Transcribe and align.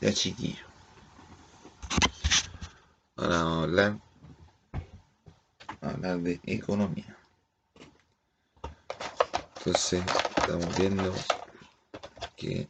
Ya 0.00 0.12
chiquillo. 0.12 0.64
Ahora 3.16 3.38
vamos 3.44 3.58
a 3.58 3.62
hablar, 3.62 3.98
hablar 5.80 6.18
de 6.20 6.40
economía. 6.44 7.16
Entonces 9.58 10.02
estamos 10.36 10.76
viendo 10.76 11.14
que 12.36 12.68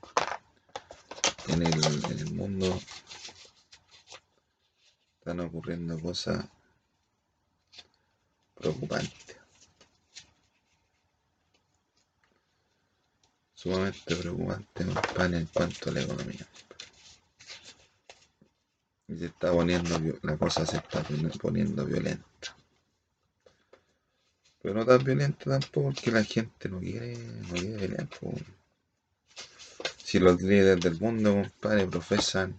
en 1.48 1.62
el, 1.66 1.84
en 2.10 2.18
el 2.18 2.34
mundo 2.34 2.78
están 5.18 5.40
ocurriendo 5.40 5.98
cosas 6.00 6.46
preocupantes. 8.54 9.36
Sumamente 13.54 14.14
preocupantes 14.14 14.86
en 15.16 15.46
cuanto 15.54 15.88
a 15.88 15.92
la 15.92 16.00
economía 16.02 16.46
se 19.18 19.26
está 19.26 19.52
poniendo, 19.52 19.98
la 20.22 20.36
cosa 20.36 20.66
se 20.66 20.76
está 20.78 21.02
poniendo 21.40 21.84
violenta. 21.84 22.56
Pero 24.62 24.74
no 24.74 24.86
tan 24.86 25.04
violenta 25.04 25.44
tampoco 25.58 25.92
porque 25.92 26.10
la 26.10 26.24
gente 26.24 26.68
no 26.68 26.80
quiere, 26.80 27.16
no 27.18 27.48
quiere 27.52 28.08
Si 30.02 30.18
los 30.18 30.40
líderes 30.40 30.82
del 30.82 30.98
mundo, 31.00 31.34
compadre, 31.34 31.86
profesan, 31.86 32.58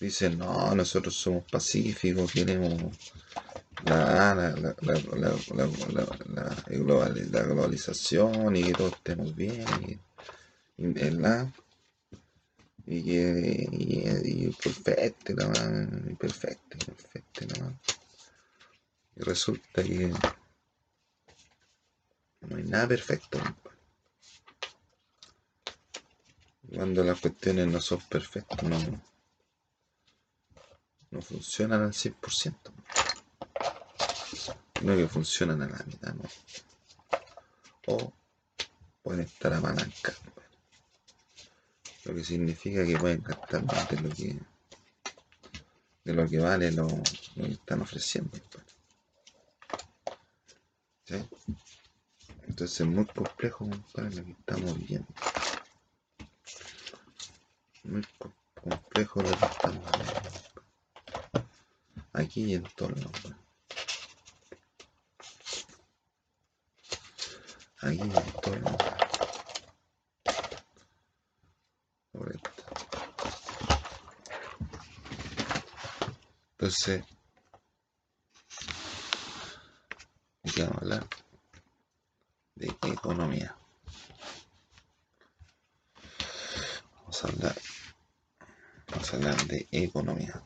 dicen, 0.00 0.38
no, 0.38 0.74
nosotros 0.74 1.14
somos 1.14 1.44
pacíficos, 1.50 2.32
queremos 2.32 2.74
la, 3.84 4.34
globalización 6.70 8.56
y 8.56 8.62
que 8.64 8.72
todos 8.72 8.92
estemos 8.94 9.36
bien. 9.36 10.00
i, 12.90 12.96
i, 12.96 14.46
i 14.46 14.56
perfetti 14.58 15.34
davanti, 15.34 16.10
i 16.10 16.14
perfetti, 16.14 16.76
i 16.80 16.84
perfetti 16.84 17.44
davanti. 17.44 17.94
Risulta 19.14 19.82
che 19.82 20.06
non 22.38 22.58
è 22.58 22.62
nada 22.62 22.86
perfetto. 22.86 23.56
Quando 26.68 27.02
la 27.02 27.14
questione 27.14 27.64
non 27.64 27.80
so 27.80 28.00
perfetto 28.08 28.66
non, 28.68 29.02
non 31.08 31.22
funziona 31.22 31.76
al 31.76 31.88
100%. 31.88 32.54
Non 34.82 34.96
è 34.98 35.02
che 35.02 35.08
funziona 35.08 35.54
nella 35.54 35.82
vita, 35.84 36.12
no? 36.12 36.30
O 37.86 38.12
puoi 39.00 39.16
mettere 39.16 39.54
la 39.56 39.60
palanca. 39.60 40.14
Lo 42.08 42.14
que 42.14 42.24
significa 42.24 42.86
que 42.86 42.96
pueden 42.96 43.20
gastar 43.22 43.62
más 43.66 43.86
de 43.90 44.00
lo 44.00 44.08
que, 44.08 44.34
de 46.04 46.14
lo 46.14 46.26
que 46.26 46.38
vale 46.38 46.72
lo, 46.72 46.86
que 47.36 47.48
están 47.52 47.82
ofreciendo. 47.82 48.30
Pues. 51.10 51.22
Entonces 52.46 52.80
es 52.80 52.86
muy 52.86 53.04
complejo, 53.04 53.68
para 53.92 54.08
lo 54.08 54.24
que 54.24 54.30
estamos 54.30 54.86
viendo. 54.88 55.06
Muy 57.84 58.02
complejo 58.58 59.20
lo 59.20 59.28
que 59.28 59.44
estamos 59.44 59.92
viendo. 59.92 60.22
Pues. 61.32 61.44
Aquí 62.14 62.44
y 62.44 62.54
en 62.54 62.62
todo 62.74 62.88
pues. 62.88 63.34
Aquí 67.82 67.98
y 68.00 68.00
en 68.00 68.10
todo 68.40 68.97
vamos 80.56 80.58
a 80.60 80.66
hablar 80.76 81.08
de 82.56 82.66
economía. 82.92 83.56
Vamos 86.98 87.24
a 87.24 87.28
hablar, 87.28 87.56
vamos 88.90 89.12
a 89.12 89.16
hablar 89.16 89.46
de 89.46 89.66
economía. 89.72 90.42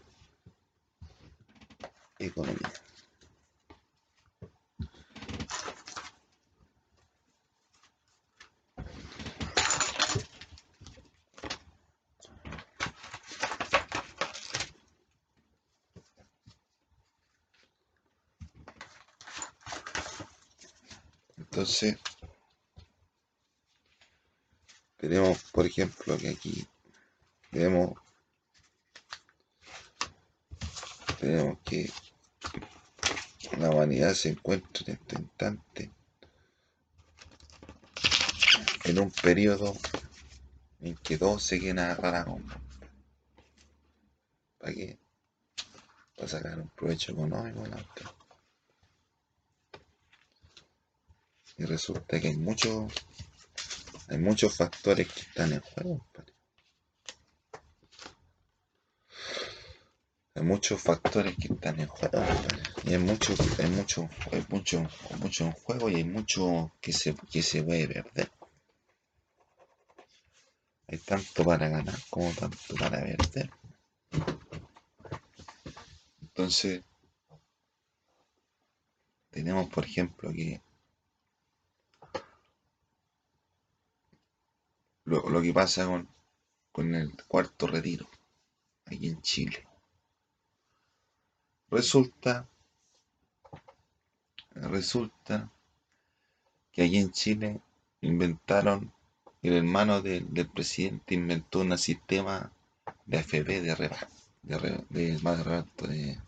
aquí 26.28 26.66
vemos 27.50 27.94
tenemos 31.18 31.58
que 31.64 31.90
la 33.58 33.70
humanidad 33.70 34.14
se 34.14 34.30
encuentra 34.30 34.92
en 34.92 35.00
este 35.36 35.90
en 38.84 38.98
un 38.98 39.10
periodo 39.10 39.74
en 40.80 40.94
que 40.96 41.18
todos 41.18 41.42
se 41.42 41.58
quieren 41.58 41.78
agarrar 41.78 42.16
a 42.16 42.18
la 42.28 42.42
¿Para 44.58 44.74
Para 46.16 46.28
sacar 46.28 46.58
un 46.58 46.68
provecho 46.70 47.12
económico 47.12 47.64
Y 51.58 51.64
resulta 51.64 52.18
que 52.20 52.28
hay 52.28 52.36
muchos 52.36 52.92
hay 54.08 54.18
muchos 54.18 54.56
factores 54.56 55.10
que 55.12 55.20
están 55.20 55.52
en 55.52 55.60
juego. 55.60 56.04
muchos 60.42 60.80
factores 60.82 61.36
que 61.36 61.52
están 61.52 61.78
en 61.80 61.86
juego 61.86 62.22
y 62.84 62.90
hay 62.92 62.98
mucho 62.98 63.34
hay 63.58 63.70
mucho 63.70 64.08
hay 64.32 64.44
mucho 64.48 64.86
mucho 65.18 65.44
en 65.44 65.52
juego 65.52 65.88
y 65.88 65.96
hay 65.96 66.04
mucho 66.04 66.72
que 66.80 66.92
se 66.92 67.14
que 67.14 67.42
se 67.42 67.62
puede 67.62 67.86
perder 67.86 68.30
hay 70.88 70.98
tanto 70.98 71.44
para 71.44 71.68
ganar 71.68 71.96
como 72.10 72.30
tanto 72.32 72.58
para 72.78 73.00
perder 73.02 73.50
entonces 76.20 76.82
tenemos 79.30 79.68
por 79.68 79.84
ejemplo 79.84 80.32
que 80.32 80.60
lo, 85.04 85.28
lo 85.28 85.40
que 85.42 85.52
pasa 85.52 85.86
con, 85.86 86.08
con 86.72 86.94
el 86.94 87.12
cuarto 87.26 87.66
retiro 87.66 88.06
aquí 88.88 89.08
en 89.08 89.22
Chile 89.22 89.66
Resulta, 91.72 92.46
resulta 94.50 95.50
que 96.70 96.82
allí 96.82 96.98
en 96.98 97.10
Chile 97.12 97.62
inventaron, 98.02 98.92
el 99.42 99.54
hermano 99.56 100.02
del 100.02 100.26
presidente 100.54 101.14
inventó 101.14 101.60
un 101.60 101.78
sistema 101.78 102.52
de 103.06 103.22
FB 103.22 103.62
de 103.62 103.90
más 105.22 105.44
de, 105.46 105.62
de, 105.88 106.20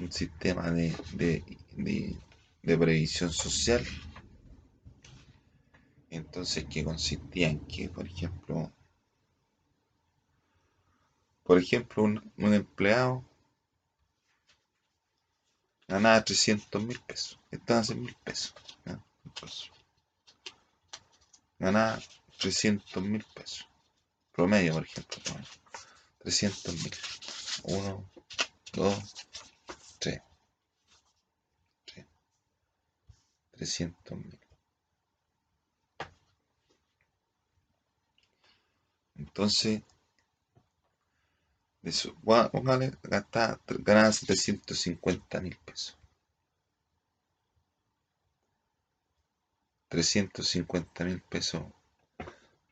un 0.00 0.12
sistema 0.12 0.70
de, 0.70 2.16
previsión 2.62 3.32
social. 3.32 3.84
Entonces, 6.10 6.64
que 6.66 6.84
consistía 6.84 7.48
en 7.50 7.58
que, 7.66 7.88
por 7.88 8.06
ejemplo, 8.06 8.70
por 11.42 11.58
ejemplo, 11.58 12.04
un 12.04 12.22
empleado 12.54 13.24
ganaba 15.88 16.16
ah, 16.16 16.24
300 16.24 16.78
mil 16.82 17.00
pesos, 17.00 17.38
estaba 17.50 17.82
100 17.84 18.00
mil 18.00 18.16
pesos. 18.24 18.54
Ganada 21.58 21.94
ah, 21.94 21.98
pues. 22.00 22.10
ah, 22.20 22.20
300 22.38 23.02
mil 23.02 23.24
pesos, 23.34 23.66
promedio, 24.32 24.74
por 24.74 24.84
ejemplo. 24.84 25.20
300 26.20 26.74
mil. 26.82 26.96
1, 27.64 28.10
2, 28.72 29.26
3. 30.00 30.22
300 33.52 34.18
mil. 34.18 34.40
Entonces, 39.18 39.82
de 41.86 41.92
su, 41.92 42.12
póngale, 42.16 42.90
mil 45.40 45.58
pesos. 45.58 45.96
350 49.88 51.04
mil 51.10 51.20
pesos 51.22 51.62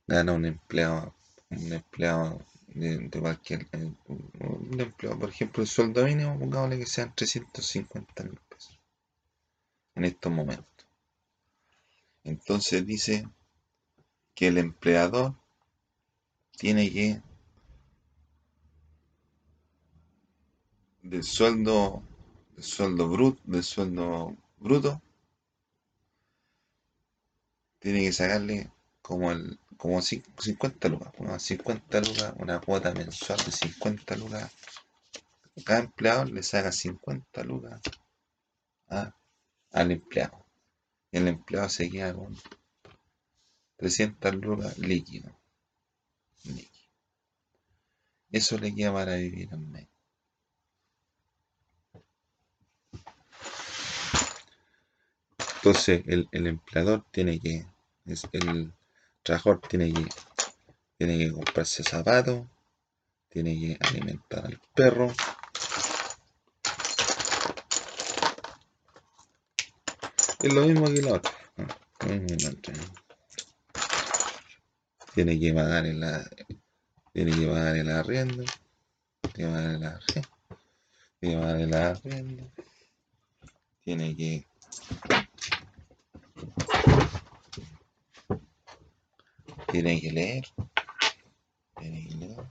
gana 0.04 0.32
un 0.32 0.44
empleado, 0.46 1.14
un 1.48 1.72
empleado 1.72 2.44
de, 2.66 3.08
cualquier, 3.20 3.68
eh, 3.70 3.92
un 4.08 4.80
empleado, 4.80 5.16
por 5.20 5.28
ejemplo, 5.28 5.62
el 5.62 5.68
sueldo 5.68 6.02
mínimo, 6.04 6.36
pongámosle 6.36 6.78
que 6.80 6.86
sean 6.86 7.14
350 7.14 8.24
mil 8.24 8.40
pesos 8.48 8.80
en 9.94 10.06
estos 10.06 10.32
momentos. 10.32 10.86
Entonces 12.24 12.84
dice 12.84 13.28
que 14.34 14.48
el 14.48 14.58
empleador 14.58 15.36
tiene 16.58 16.90
que 16.92 17.22
del 21.04 21.22
sueldo, 21.22 22.02
del 22.56 22.64
sueldo 22.64 23.08
bruto, 23.08 23.40
del 23.44 23.62
sueldo 23.62 24.34
bruto, 24.58 25.02
tiene 27.78 28.00
que 28.00 28.12
sacarle 28.12 28.72
como 29.02 29.30
el 29.30 29.58
como 29.76 30.00
50 30.00 30.88
lucas, 30.88 31.42
50 31.42 32.00
lucas, 32.00 32.32
una 32.38 32.58
cuota 32.60 32.94
mensual 32.94 33.38
de 33.44 33.52
50 33.52 34.16
lucas. 34.16 34.50
Cada 35.62 35.80
empleado 35.80 36.24
le 36.24 36.42
saca 36.42 36.72
50 36.72 37.44
lucas 37.44 37.80
a, 38.88 39.00
¿ah? 39.02 39.16
al 39.72 39.90
empleado. 39.90 40.44
el 41.12 41.28
empleado 41.28 41.68
se 41.68 41.90
queda 41.90 42.14
con 42.14 42.34
300 43.76 44.34
lucas 44.36 44.78
líquido. 44.78 45.30
líquido. 46.44 46.72
Eso 48.30 48.56
le 48.58 48.74
queda 48.74 48.92
para 48.94 49.16
vivir 49.16 49.50
en 49.52 49.70
mes. 49.70 49.86
Entonces 55.66 56.02
el, 56.08 56.28
el 56.30 56.46
empleador 56.46 57.06
tiene 57.10 57.40
que, 57.40 57.64
el 58.04 58.74
trabajador 59.22 59.62
tiene 59.66 59.90
que, 59.94 60.06
tiene 60.98 61.16
que 61.16 61.32
comprarse 61.32 61.82
zapatos, 61.82 62.44
tiene 63.30 63.58
que 63.58 63.78
alimentar 63.80 64.44
al 64.44 64.60
perro, 64.74 65.10
Es 70.42 70.52
lo 70.52 70.66
mismo 70.66 70.84
que 70.84 71.02
ah, 71.08 71.66
Tiene 75.14 75.40
que 75.40 75.54
pagar 75.54 75.86
el, 75.86 76.04
tiene 77.14 77.34
que 77.38 77.46
pagar 77.48 77.76
el 77.78 77.90
arriendo. 77.90 78.44
Tiene 79.32 79.78
que 79.78 79.78
pagar 79.80 79.80
el 79.82 79.82
arriendo. 79.86 80.12
Tiene 81.18 81.22
que 81.22 81.36
pagar 81.40 81.60
el 81.62 81.72
arriendo. 81.74 82.52
Tiene 83.82 84.14
que 84.14 84.46
tiene 89.74 90.00
que 90.00 90.12
leer. 90.12 90.44
tiene 91.76 92.06
que 92.08 92.14
leer. 92.14 92.44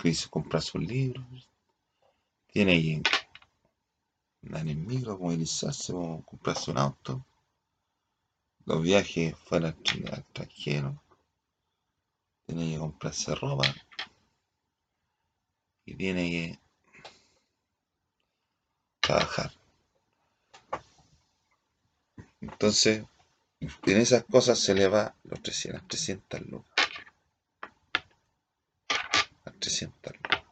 Quiso 0.00 0.30
comprar 0.30 0.62
sus 0.62 0.80
libros. 0.80 1.50
Tiene 2.52 2.80
que 2.80 3.02
andar 4.44 4.68
en 4.68 4.86
micro, 4.86 5.18
movilizarse, 5.18 5.92
comprarse 6.24 6.70
un 6.70 6.78
auto. 6.78 7.26
Los 8.64 8.80
viajes 8.80 9.36
fuera 9.36 9.70
al 9.70 9.74
extranjero. 9.74 11.02
Tiene 12.46 12.74
que 12.74 12.78
comprarse 12.78 13.34
ropa. 13.34 13.64
Y 15.84 15.96
tiene 15.96 16.30
que 16.30 16.58
trabajar. 19.00 19.50
Entonces, 22.40 23.04
en 23.86 23.96
esas 23.98 24.24
cosas 24.24 24.58
se 24.58 24.74
le 24.74 24.88
va 24.88 25.14
los 25.24 25.42
300, 25.42 25.80
las 25.82 25.88
300 25.88 26.40
lucas. 26.42 26.86
Las 29.44 29.58
300 29.58 30.12
lucas. 30.14 30.42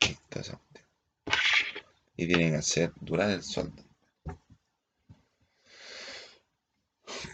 está 0.00 0.60
Y 2.16 2.26
tienen 2.26 2.50
que 2.52 2.56
hacer 2.58 2.92
durar 3.00 3.30
el 3.30 3.42
sueldo. 3.42 3.82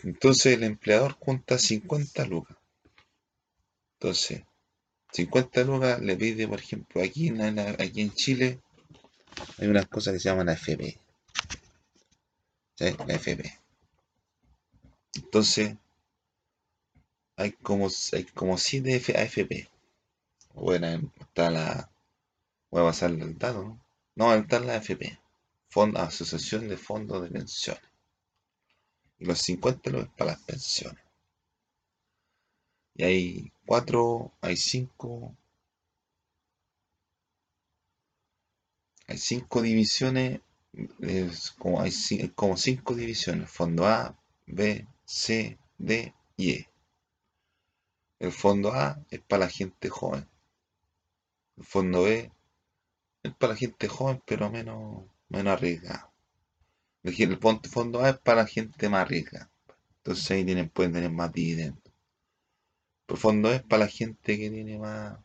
Entonces 0.02 0.54
el 0.56 0.64
empleador 0.64 1.12
junta 1.18 1.58
50 1.58 2.26
lucas. 2.26 2.56
Entonces, 3.98 4.44
50 5.12 5.64
lucas 5.64 6.00
le 6.00 6.16
pide, 6.16 6.48
por 6.48 6.58
ejemplo, 6.58 7.02
aquí 7.02 7.28
en, 7.28 7.58
aquí 7.58 8.00
en 8.00 8.12
Chile 8.14 8.60
hay 9.58 9.68
unas 9.68 9.86
cosas 9.86 10.14
que 10.14 10.20
se 10.20 10.28
llaman 10.28 10.48
fp 10.48 10.98
¿Sí? 12.74 12.96
La 13.06 13.14
FP. 13.14 13.59
Entonces, 15.14 15.76
hay 17.36 17.52
como, 17.52 17.88
hay 18.12 18.24
como 18.34 18.58
100 18.58 18.86
F 18.88 19.16
AFP. 19.18 19.68
Bueno, 20.54 21.12
está 21.20 21.50
la. 21.50 21.90
Voy 22.70 22.82
a 22.82 22.86
pasar 22.86 23.10
el 23.12 23.36
dato, 23.38 23.76
¿no? 24.16 24.34
está 24.34 24.60
la 24.60 24.74
AFP. 24.76 25.18
Fondo, 25.68 26.00
Asociación 26.00 26.68
de 26.68 26.76
Fondos 26.76 27.22
de 27.22 27.28
Pensiones. 27.30 27.82
Y 29.18 29.24
los 29.26 29.40
50 29.40 29.90
lo 29.90 30.00
es 30.02 30.08
para 30.10 30.32
las 30.32 30.42
pensiones. 30.42 31.02
Y 32.94 33.04
hay 33.04 33.52
4, 33.66 34.32
hay 34.40 34.56
5. 34.56 35.36
Hay 39.08 39.18
5 39.18 39.62
divisiones. 39.62 40.40
como, 41.58 41.80
hay 41.80 41.92
como 42.34 42.56
5 42.56 42.94
divisiones. 42.94 43.50
Fondo 43.50 43.86
A, 43.86 44.16
B, 44.46 44.86
C, 45.12 45.58
D 45.76 46.14
y 46.36 46.50
E. 46.52 46.68
El 48.20 48.30
fondo 48.30 48.72
A 48.72 48.96
es 49.10 49.18
para 49.20 49.46
la 49.46 49.50
gente 49.50 49.88
joven. 49.88 50.28
El 51.56 51.64
fondo 51.64 52.04
B 52.04 52.30
es 53.24 53.34
para 53.34 53.54
la 53.54 53.58
gente 53.58 53.88
joven, 53.88 54.22
pero 54.24 54.48
menos, 54.50 55.02
menos 55.28 55.52
arriesgada. 55.54 56.12
El 57.02 57.38
fondo 57.40 58.04
A 58.04 58.10
es 58.10 58.18
para 58.18 58.42
la 58.42 58.46
gente 58.46 58.88
más 58.88 59.02
arriesgada. 59.02 59.50
Entonces 59.96 60.30
ahí 60.30 60.44
tienen, 60.44 60.68
pueden 60.68 60.92
tener 60.92 61.10
más 61.10 61.32
dividendos. 61.32 61.82
El 63.08 63.16
fondo 63.16 63.50
E 63.52 63.56
es 63.56 63.62
para 63.64 63.86
la 63.86 63.88
gente 63.88 64.38
que 64.38 64.48
tiene 64.48 64.78
más, 64.78 65.18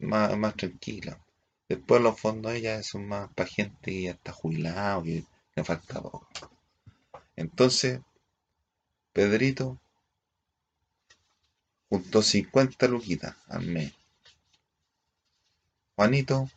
más, 0.00 0.54
tranquila. 0.54 1.18
Después 1.66 2.02
los 2.02 2.20
fondos 2.20 2.52
E 2.52 2.60
ya 2.60 2.82
son 2.82 3.08
más 3.08 3.32
para 3.32 3.48
gente 3.48 3.90
que 3.90 4.02
ya 4.02 4.10
está 4.10 4.32
jubilada 4.34 4.98
o 4.98 5.02
que 5.02 5.24
le 5.56 5.64
falta 5.64 5.98
poco. 6.02 6.28
Entonces, 7.36 8.00
Pedrito 9.18 9.80
junto 11.90 12.22
50 12.22 12.86
luquitas 12.86 13.34
al 13.48 13.66
mes. 13.66 13.92
Juanito 15.96 16.48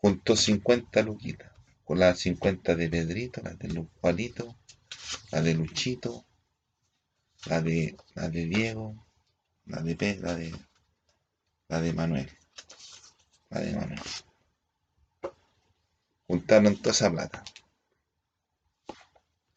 Junto 0.00 0.36
50 0.36 1.02
luquitas. 1.02 1.50
Con 1.84 1.98
las 1.98 2.20
50 2.20 2.76
de 2.76 2.88
Pedrito, 2.88 3.40
las 3.42 3.58
de 3.58 3.84
Juanito, 4.00 4.54
la 5.32 5.40
de 5.42 5.54
Luchito, 5.54 6.24
la 7.46 7.60
de, 7.60 7.96
la 8.14 8.28
de 8.28 8.44
Diego, 8.46 9.04
la 9.66 9.82
de 9.82 9.96
Pedro, 9.96 10.28
la 10.28 10.34
de, 10.36 10.54
la 11.66 11.80
de 11.80 11.92
Manuel. 11.92 12.30
La 13.50 13.60
de 13.60 13.74
Manuel. 13.74 14.00
Juntaron 16.28 16.76
toda 16.76 16.92
esa 16.92 17.10
plata. 17.10 17.42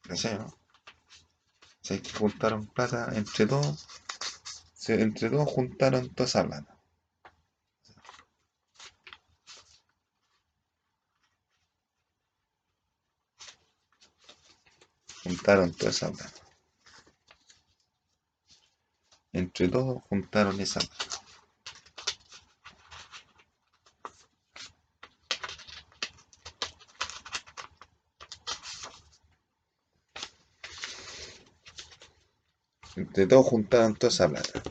No 0.09 0.15
sé, 1.81 2.01
que 2.01 2.09
juntaron 2.19 2.67
plata 2.75 3.01
entre 3.19 3.47
se 4.74 5.01
Entre 5.01 5.29
dos 5.29 5.47
juntaron 5.51 6.13
toda 6.13 6.25
esa 6.27 6.43
plata. 6.47 6.71
Juntaron 15.24 15.74
toda 15.74 15.89
esa 15.91 16.12
plata. 16.12 16.41
Entre 19.33 19.67
dos 19.67 20.01
juntaron 20.09 20.59
esa 20.62 20.79
plata. 20.81 21.14
entre 33.22 33.27
todos 33.27 33.45
juntaron 33.45 33.95
toda 33.95 34.12
esa 34.12 34.27
plata. 34.27 34.62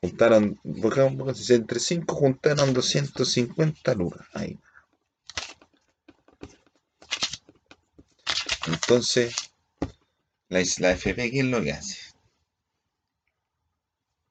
Juntaron, 0.00 0.60
entre 0.64 1.78
5 1.78 2.16
juntaron 2.16 2.74
250 2.74 3.94
lucas. 3.94 4.26
Ahí. 4.34 4.58
Entonces, 8.66 9.36
la, 10.48 10.60
la 10.78 10.90
FP, 10.92 11.30
¿qué 11.30 11.38
es 11.38 11.44
lo 11.44 11.62
que 11.62 11.72
hace? 11.72 11.96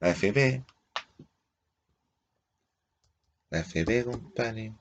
La 0.02 0.10
FP, 0.10 0.66
la 3.50 3.60
FP, 3.60 4.04
compadre, 4.06 4.76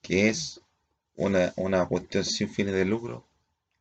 que 0.00 0.28
es 0.28 0.60
una, 1.14 1.52
una 1.56 1.86
cuestión 1.86 2.24
sin 2.24 2.48
fines 2.48 2.74
de 2.74 2.84
lucro, 2.84 3.24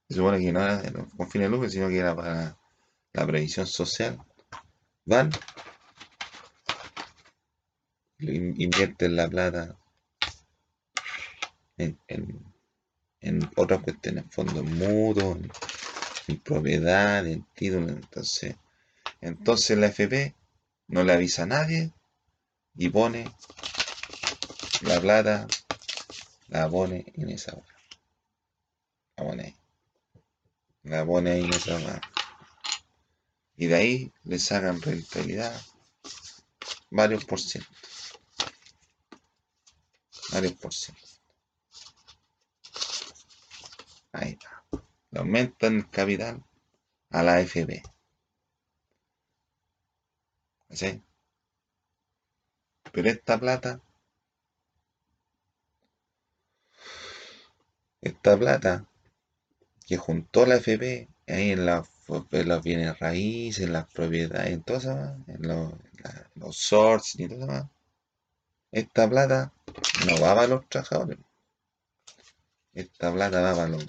se 0.08 0.16
supone 0.16 0.40
que 0.40 0.52
no 0.52 0.62
era 0.62 0.82
con 1.16 1.30
fines 1.30 1.48
de 1.48 1.50
lucro, 1.56 1.70
sino 1.70 1.90
que 1.90 1.98
era 2.00 2.16
para 2.16 2.58
la 3.14 3.26
previsión 3.28 3.68
social, 3.68 4.20
van, 5.06 5.32
invierten 8.20 9.16
la 9.16 9.28
blada 9.28 9.78
en, 11.78 12.00
en, 12.08 12.40
en 13.20 13.50
otras 13.56 13.82
cuestiones, 13.84 14.26
fondos 14.30 14.64
mudo, 14.64 15.32
en, 15.32 15.52
propiedad, 16.46 17.26
en 17.28 17.44
título, 17.54 17.90
entonces, 17.90 18.56
entonces 19.20 19.78
la 19.78 19.92
FB 19.92 20.34
no 20.88 21.04
le 21.04 21.12
avisa 21.14 21.44
a 21.44 21.46
nadie 21.48 21.92
y 22.76 22.88
pone 22.90 23.30
la 24.84 25.00
blada, 25.00 25.48
la 26.48 26.70
pone 26.70 27.06
en 27.16 27.30
esa 27.30 27.54
hora. 27.54 27.66
La 29.18 29.26
pone 29.26 29.44
ahí. 29.44 29.56
La 30.84 31.06
pone 31.06 31.32
ahí 31.32 31.44
en 31.44 31.50
esa 31.54 31.76
hora 31.76 32.02
y 33.62 33.68
de 33.68 33.76
ahí 33.76 34.14
le 34.24 34.40
sacan 34.40 34.82
rentabilidad 34.82 35.54
varios 36.90 37.24
por 37.26 37.40
ciento. 37.40 37.70
Varios 40.32 40.54
por 40.54 40.74
ciento. 40.74 41.04
Ahí 44.14 44.30
está. 44.32 44.64
Le 45.12 45.20
aumentan 45.20 45.76
el 45.76 45.90
capital 45.92 46.44
a 47.12 47.22
la 47.22 47.36
FB. 47.46 47.84
¿Sí? 50.72 51.00
Pero 52.92 53.10
esta 53.10 53.40
plata, 53.40 53.80
esta 58.02 58.36
plata 58.40 58.88
que 59.86 59.98
juntó 59.98 60.48
la 60.48 60.56
FB 60.60 61.08
ahí 61.28 61.52
en 61.52 61.68
la 61.68 61.86
los 62.12 62.26
pues, 62.28 62.46
pues, 62.46 62.62
bienes 62.62 63.00
raíces, 63.00 63.70
las 63.70 63.86
propiedades, 63.86 64.52
en 64.52 64.64
todo 64.64 64.78
eso, 64.78 64.92
en 65.28 65.48
los, 65.48 65.72
los 66.36 66.58
sorts 66.58 67.18
y 67.18 67.30
todo 67.30 67.44
eso. 67.52 67.70
Esta 68.74 69.10
plata 69.10 69.54
no 70.06 70.20
va 70.22 70.36
para 70.36 70.48
los 70.48 70.68
trabajadores. 70.68 71.20
Esta 72.74 73.14
plata 73.14 73.40
daba 73.40 73.56
para 73.56 73.68
los, 73.70 73.86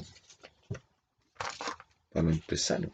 para 2.12 2.22
los 2.22 2.34
empresarios. 2.34 2.92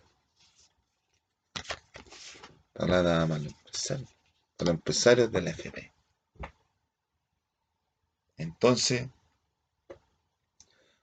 Esta 2.68 2.86
plata 2.86 3.18
va 3.18 3.26
para 3.26 3.40
los 3.40 3.52
empresarios. 3.52 4.08
Para 4.56 4.70
los 4.70 4.78
empresarios 4.78 5.30
de 5.32 5.40
la 5.42 5.50
FP. 5.50 5.92
Entonces, 8.38 9.08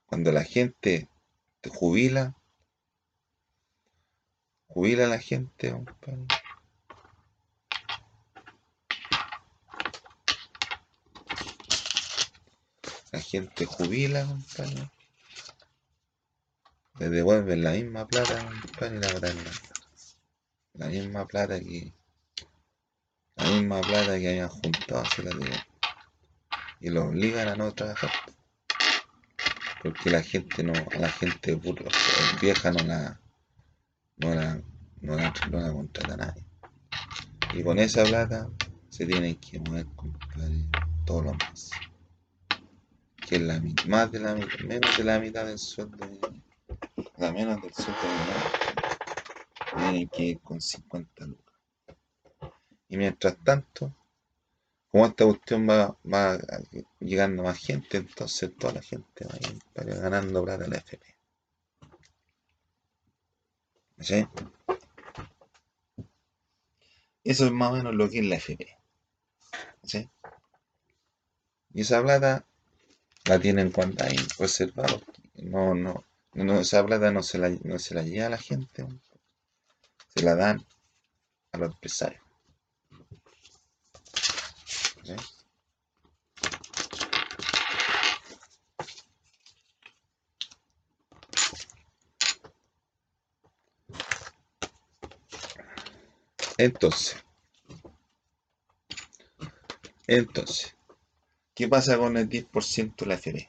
cuando 0.06 0.32
la 0.32 0.42
gente 0.42 1.08
te 1.60 1.70
jubila, 1.70 2.34
jubila 4.76 5.06
la 5.06 5.18
gente, 5.18 5.74
La 13.10 13.20
gente 13.22 13.64
jubila, 13.64 14.26
compañero. 14.26 14.90
Le 16.98 17.08
devuelven 17.08 17.64
la 17.64 17.70
misma 17.70 18.06
plata, 18.06 18.34
y 18.78 18.88
la 18.90 19.34
La 20.74 20.86
misma 20.88 21.26
plata 21.26 21.58
que. 21.58 21.94
La 23.36 23.44
misma 23.46 23.80
plata 23.80 24.18
que 24.18 24.28
hayan 24.28 24.48
juntado 24.50 25.04
se 25.06 25.22
la 25.22 25.30
digo. 25.30 25.56
Y 26.80 26.90
lo 26.90 27.04
obligan 27.06 27.48
a 27.48 27.56
no 27.56 27.72
trabajar. 27.72 28.10
Porque 29.82 30.10
la 30.10 30.22
gente 30.22 30.62
no. 30.62 30.74
la 31.00 31.08
gente 31.08 31.58
Vieja 32.42 32.72
no 32.72 32.84
la 32.84 33.18
no 34.18 34.34
la, 34.38 34.50
no 35.02 35.16
la 35.64 35.72
contrata 35.72 36.14
nadie. 36.16 36.44
Y 37.54 37.62
con 37.62 37.78
esa 37.78 38.04
plata 38.04 38.48
se 38.88 39.06
tiene 39.06 39.36
que 39.38 39.58
mover, 39.60 39.86
comprar 39.94 40.50
todo 41.04 41.22
lo 41.22 41.32
más 41.34 41.70
Que 43.26 43.36
es 43.36 43.42
la, 43.42 43.62
más 43.88 44.10
de 44.10 44.20
la 44.20 44.34
menos 44.34 44.96
de 44.96 45.04
la 45.04 45.18
mitad 45.20 45.44
del 45.46 45.58
sueldo 45.58 46.06
de 46.06 46.20
la 47.18 47.32
menos 47.32 47.60
del 47.62 47.72
sueldo 47.72 48.18
de 49.92 50.08
que 50.10 50.24
ir 50.24 50.40
con 50.40 50.60
50 50.60 51.26
lucas. 51.26 51.54
Y 52.88 52.96
mientras 52.96 53.36
tanto, 53.44 53.94
como 54.88 55.06
esta 55.06 55.24
cuestión 55.26 55.68
va, 55.68 55.94
va 56.12 56.38
llegando 57.00 57.42
más 57.42 57.58
gente, 57.58 57.98
entonces 57.98 58.56
toda 58.56 58.74
la 58.74 58.82
gente 58.82 59.26
va 59.26 59.34
a 59.34 59.84
ir 59.92 60.00
ganando 60.00 60.42
plata 60.44 60.64
a 60.64 60.68
la 60.68 60.76
FP. 60.76 61.15
¿Sí? 64.00 64.26
Eso 67.24 67.46
es 67.46 67.52
más 67.52 67.70
o 67.72 67.76
menos 67.76 67.94
lo 67.94 68.08
que 68.08 68.20
es 68.20 68.26
la 68.26 68.36
FP. 68.36 68.76
¿Sí? 69.82 70.08
Y 71.74 71.80
esa 71.82 72.02
plata 72.02 72.44
la 73.26 73.38
tienen 73.38 73.70
cuando 73.70 74.04
hay 74.04 74.16
reservados. 74.38 75.02
No, 75.34 75.74
no, 75.74 76.04
no, 76.34 76.60
esa 76.60 76.84
plata 76.86 77.10
no 77.10 77.22
se, 77.22 77.38
la, 77.38 77.50
no 77.64 77.78
se 77.78 77.94
la 77.94 78.02
lleva 78.02 78.26
a 78.26 78.30
la 78.30 78.38
gente. 78.38 78.86
Se 80.14 80.22
la 80.22 80.34
dan 80.34 80.64
a 81.52 81.58
los 81.58 81.72
empresarios. 81.72 82.22
¿Sí? 85.04 85.14
Entonces, 96.58 97.16
entonces, 100.08 100.74
¿qué 101.54 101.68
pasa 101.68 101.98
con 101.98 102.16
el 102.16 102.28
10% 102.30 102.96
de 103.04 103.08
la 103.10 103.16
FB? 103.18 103.48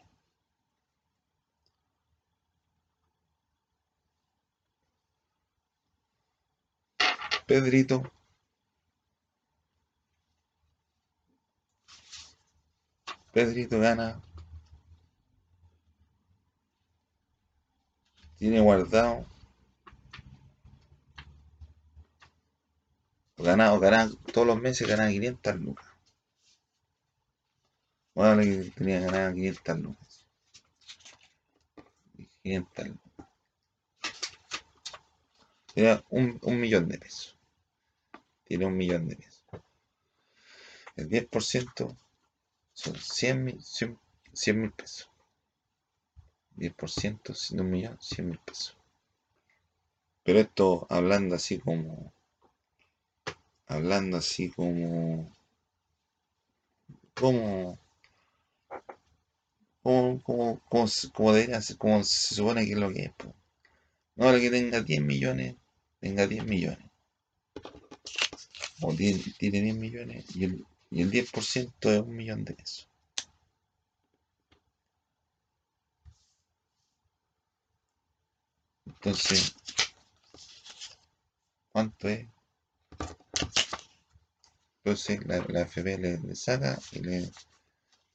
Pedrito. 7.48 8.04
Pedrito 13.34 13.80
gana. 13.80 14.20
Tiene 18.38 18.60
guardado 18.62 19.26
Ganado, 23.40 23.80
ganaba, 23.80 24.10
todos 24.34 24.48
los 24.48 24.60
meses 24.60 24.88
ganaba 24.88 25.10
500 25.12 25.56
lucas. 25.58 25.86
Bueno, 28.16 28.42
tenía 28.76 29.00
ganado 29.00 29.34
500 29.36 29.78
lucas. 29.78 30.26
500 32.42 32.88
lucas. 32.88 33.28
Era 35.76 36.04
un, 36.10 36.40
millón 36.60 36.88
de 36.90 36.98
pesos. 36.98 37.38
Tiene 38.44 38.66
un 38.66 38.76
millón 38.76 39.08
de 39.08 39.18
pesos. 39.18 39.44
El 40.96 41.08
10% 41.08 41.96
son 42.74 42.96
100 42.96 43.44
mil 43.44 44.72
pesos. 44.72 45.12
10% 46.56 47.50
de 47.56 47.62
un 47.62 47.70
millón, 47.70 48.00
100 48.02 48.30
mil 48.30 48.40
pesos. 48.40 48.76
Pero 50.24 50.40
esto 50.40 50.88
hablando 50.90 51.36
así 51.36 51.60
como 51.60 52.12
hablando 53.68 54.18
así 54.18 54.50
como, 54.52 55.30
como, 57.14 57.78
como, 59.82 60.22
como, 60.22 60.22
como, 60.24 60.62
como 60.70 60.88
se 62.04 62.22
supone 62.36 62.66
que 62.66 62.74
es 62.74 62.78
lo 62.78 62.92
que 62.92 63.04
es. 63.06 63.12
No, 64.16 64.30
el 64.32 64.42
que 64.42 64.50
tenga 64.50 64.82
10 64.82 65.02
millones, 65.04 65.56
tenga 66.00 66.26
10 66.28 66.46
millones. 66.46 66.80
O 68.82 68.94
tiene, 68.94 69.22
10 69.40 69.76
millones 69.76 70.26
y 70.36 70.44
el, 70.46 70.66
y 70.92 71.02
el 71.04 71.12
10% 71.12 71.76
es 71.92 72.00
un 72.02 72.16
millón 72.16 72.44
de 72.46 72.54
pesos. 72.54 72.88
Entonces, 78.86 79.56
¿cuánto 81.72 82.10
es? 82.10 82.28
Entonces 84.84 85.18
pues 85.18 85.26
la, 85.28 85.46
la 85.50 85.62
FP 85.62 85.98
le, 85.98 86.36
saca 86.36 86.80
y 86.94 87.00
le, 87.00 87.30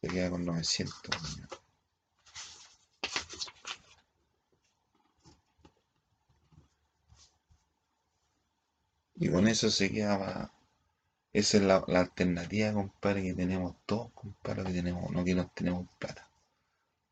queda 0.01 0.31
con 0.31 0.45
900. 0.45 1.01
Y 9.17 9.29
con 9.31 9.47
eso 9.47 9.71
se 9.71 9.91
queda. 9.91 10.53
Esa 11.33 11.57
es 11.57 11.63
la, 11.63 11.77
alternativa, 11.77 12.75
compadre, 12.75 13.23
que 13.23 13.33
tenemos 13.35 13.77
todos, 13.87 14.13
compadre, 14.13 14.65
que 14.65 14.73
tenemos, 14.73 15.11
no 15.11 15.25
que 15.25 15.35
no 15.35 15.49
tenemos 15.55 15.89
plata. 15.99 16.29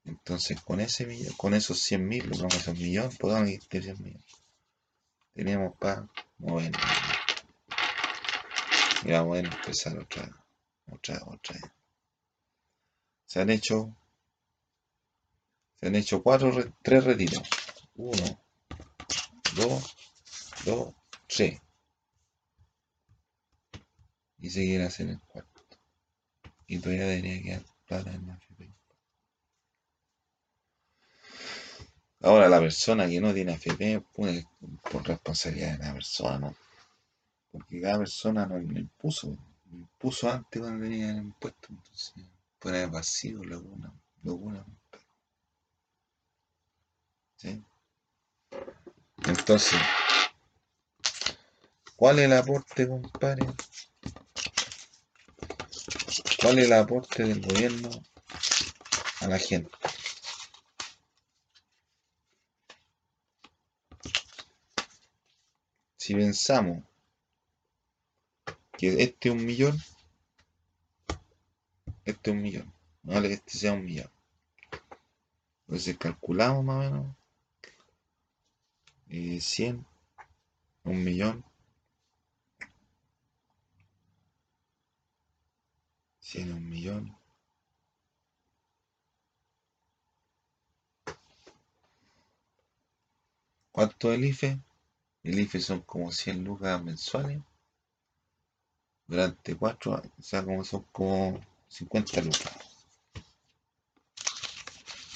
Entonces, 0.04 0.60
con 0.60 0.80
ese 0.80 1.06
millón, 1.06 1.32
con 1.38 1.54
esos 1.54 1.78
100 1.78 2.06
mil, 2.06 2.28
millones, 2.28 2.68
un 2.68 2.76
millón, 2.76 3.10
podemos 3.16 3.48
ir 3.48 3.62
Tenemos 5.34 5.74
para 5.78 6.06
movernos. 6.38 6.82
Y 9.04 9.12
vamos 9.12 9.36
a 9.36 9.40
empezar 9.40 9.98
otra, 9.98 10.28
otra, 10.90 11.20
otra. 11.26 11.56
Se 13.24 13.40
han 13.40 13.48
hecho, 13.48 13.96
se 15.76 15.86
han 15.86 15.94
hecho 15.94 16.22
cuatro, 16.22 16.52
tres 16.82 17.04
retiros. 17.04 17.42
Uno, 17.94 18.42
dos, 19.56 19.96
dos, 20.66 20.94
tres. 21.26 21.60
Y 24.38 24.50
seguirás 24.50 25.00
en 25.00 25.10
el 25.10 25.20
cuarto. 25.22 25.60
Y 26.66 26.78
todavía 26.80 27.06
debería 27.06 27.40
quedar 27.42 27.64
plata 27.86 28.10
en 28.12 28.26
la 28.26 28.40
Ahora 32.22 32.50
la 32.50 32.60
persona 32.60 33.08
que 33.08 33.18
no 33.18 33.32
tiene 33.32 33.54
FP, 33.54 34.02
pues 34.12 34.44
por 34.90 35.02
responsabilidad 35.08 35.72
de 35.78 35.86
la 35.86 35.94
persona, 35.94 36.38
¿no? 36.38 36.56
porque 37.52 37.80
cada 37.80 37.98
persona 37.98 38.46
no 38.46 38.58
lo 38.58 38.78
impuso, 38.78 39.36
lo 39.70 39.76
impuso 39.76 40.30
antes 40.30 40.60
cuando 40.60 40.82
tenía 40.84 41.10
el 41.10 41.16
impuesto, 41.18 41.68
entonces 41.70 42.14
fuera 42.60 42.78
de 42.78 42.86
vacío 42.86 43.42
laguna, 43.44 43.92
laguna. 44.22 44.64
¿Sí? 47.36 47.62
Entonces, 49.26 49.80
¿cuál 51.96 52.18
es 52.18 52.26
el 52.26 52.32
aporte, 52.34 52.86
compadre? 52.86 53.46
¿Cuál 56.40 56.58
es 56.58 56.66
el 56.66 56.72
aporte 56.72 57.22
del 57.24 57.40
gobierno 57.44 57.88
a 59.22 59.26
la 59.26 59.38
gente? 59.38 59.70
Si 65.96 66.14
pensamos 66.14 66.82
que 68.80 69.02
este 69.02 69.28
un 69.30 69.44
millón, 69.44 69.76
este 72.06 72.30
un 72.30 72.40
millón, 72.40 72.72
vale 73.02 73.30
este 73.34 73.58
sea 73.58 73.74
un 73.74 73.84
millón. 73.84 74.10
Entonces 75.66 75.98
calculamos 75.98 76.64
más 76.64 76.90
o 76.90 77.14
menos 79.10 79.42
100, 79.44 79.80
eh, 79.80 79.84
un 80.84 81.04
millón, 81.04 81.44
100, 86.20 86.50
un 86.50 86.66
millón. 86.66 87.16
¿Cuánto 93.72 94.10
el 94.10 94.24
IFE? 94.24 94.58
El 95.22 95.38
IFE 95.40 95.60
son 95.60 95.82
como 95.82 96.10
100 96.10 96.42
lucas 96.44 96.82
mensuales 96.82 97.42
durante 99.10 99.56
cuatro 99.56 99.94
años. 99.94 100.12
O 100.18 100.22
sea, 100.22 100.44
como 100.44 100.64
son 100.64 100.84
como 100.92 101.40
50 101.68 102.22
lucas. 102.22 102.52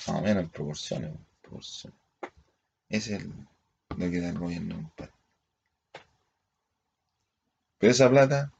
Más 0.08 0.18
o 0.18 0.20
menos 0.20 0.42
en 0.42 0.50
proporciones. 0.50 1.12
Ese 1.38 1.86
es 2.88 3.08
el, 3.22 3.32
lo 3.90 4.10
que 4.10 4.20
da 4.20 4.30
el 4.30 4.38
gobierno, 4.38 4.92
Pero 7.78 7.92
esa 7.92 8.10
plata, 8.10 8.52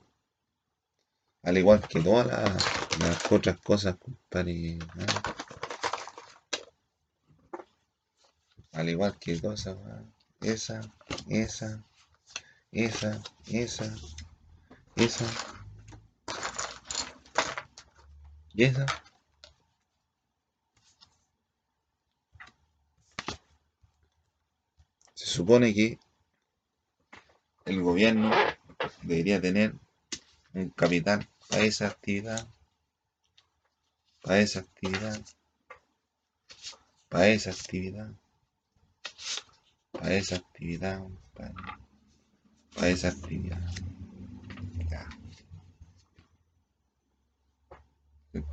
al 1.43 1.59
igual 1.59 1.83
que 1.88 2.00
todas 2.00 2.29
las, 2.29 3.33
otras 3.33 3.59
cosas, 3.59 3.97
compadre. 3.97 4.79
al 8.73 8.88
igual 8.88 9.19
que 9.19 9.38
todas 9.41 9.67
esa, 9.67 10.05
esa, 10.41 10.81
esa, 11.29 11.85
esa, 13.49 13.95
esa 14.96 15.26
y 18.52 18.62
esa 18.64 18.87
se 25.14 25.26
supone 25.26 25.74
que 25.74 25.98
el 27.64 27.83
gobierno 27.83 28.30
debería 29.02 29.40
tener 29.40 29.74
un 30.52 30.70
capital 30.70 31.28
para 31.48 31.64
esa 31.64 31.88
actividad 31.88 32.46
para 34.22 34.38
esa 34.38 34.61
actividad 34.61 35.20
para 37.09 37.26
esa 37.28 37.50
actividad 37.50 38.12
para 39.90 40.14
esa 40.14 40.37
actividad 40.37 41.02
para, 41.35 41.52
para 42.76 42.88
esa 42.88 43.09
actividad 43.09 43.61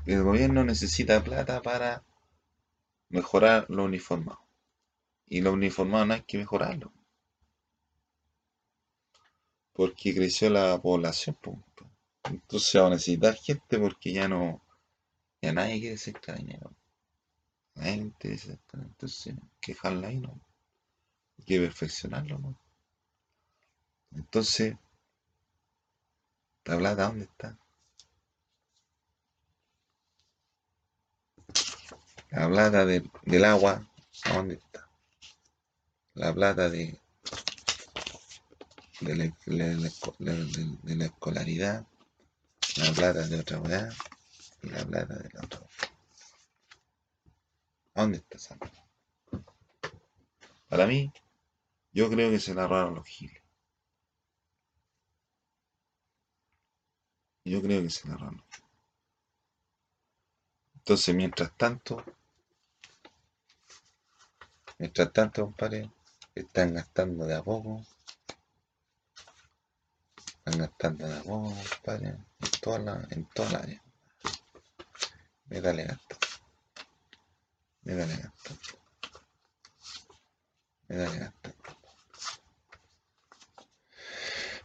el, 0.05 0.23
gobierno 0.23 0.63
necesita 0.63 1.23
plata 1.23 1.61
para 1.61 2.03
mejorar 3.09 3.65
lo 3.69 3.85
uniformado. 3.85 4.39
Y 5.27 5.41
lo 5.41 5.53
uniformado 5.53 6.05
no 6.05 6.13
hay 6.15 6.23
que 6.23 6.37
mejorarlo. 6.37 6.91
Porque 9.73 10.13
creció 10.13 10.49
la 10.49 10.79
población. 10.81 11.35
Punto. 11.41 11.89
Entonces 12.23 12.79
va 12.81 12.87
a 12.87 12.91
necesitar 12.91 13.35
gente 13.35 13.79
porque 13.79 14.11
ya 14.13 14.27
no. 14.27 14.61
Ya 15.41 15.53
nadie 15.53 15.79
quiere 15.79 15.97
ser 15.97 16.19
dinero 16.37 16.71
Nadie 17.73 18.11
Entonces, 18.21 18.57
que 19.59 19.71
dejarla 19.73 20.09
ahí, 20.09 20.19
¿no? 20.19 20.39
Hay 21.39 21.45
que 21.45 21.59
perfeccionarlo, 21.61 22.39
Entonces, 24.11 24.75
¿La 26.65 26.77
plata 26.77 27.07
dónde 27.07 27.25
está? 27.25 27.57
La 32.29 32.47
blada 32.47 32.85
del 32.85 33.11
agua, 33.45 33.85
dónde 34.31 34.55
está? 34.55 34.87
La 36.13 36.31
blada 36.31 36.69
de, 36.69 36.97
de, 39.01 39.15
la, 39.15 39.23
escolaridad, 41.03 41.85
la 42.77 42.91
plata 42.93 43.27
de 43.27 43.39
otra 43.39 43.59
weá 43.59 43.89
la 44.61 44.83
blada 44.83 45.15
de 45.15 45.29
la 45.31 45.41
otra. 45.43 45.61
dónde 47.95 48.19
está 48.19 48.37
esa 48.37 48.57
Para 50.69 50.85
mí, 50.85 51.11
yo 51.91 52.07
creo 52.09 52.29
que 52.29 52.39
se 52.39 52.53
la 52.53 52.67
los 52.67 53.05
giles. 53.07 53.40
Yo 57.51 57.61
creo 57.61 57.81
que 57.81 57.89
se 57.89 58.07
derrama. 58.07 58.41
Entonces, 60.75 61.13
mientras 61.13 61.51
tanto, 61.57 62.01
mientras 64.79 65.11
tanto, 65.11 65.41
compadre, 65.41 65.91
están 66.33 66.73
gastando 66.75 67.25
de 67.25 67.35
a 67.35 67.43
poco. 67.43 67.85
Están 70.45 70.61
gastando 70.61 71.05
de 71.09 71.19
a 71.19 71.23
poco, 71.23 71.53
compadre, 71.55 72.07
en 72.07 72.51
toda 72.61 72.79
la, 72.79 73.05
en 73.11 73.25
toda 73.31 73.51
la 73.51 73.59
área. 73.59 73.83
le 75.49 75.59
gasto. 75.59 76.17
me 77.81 77.95
gasto. 77.95 78.57
dale 80.87 81.19
gasto. 81.19 81.53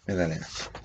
dale 0.07 0.39
gasto. 0.39 0.76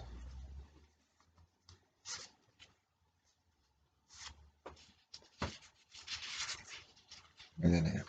Miren 7.62 8.04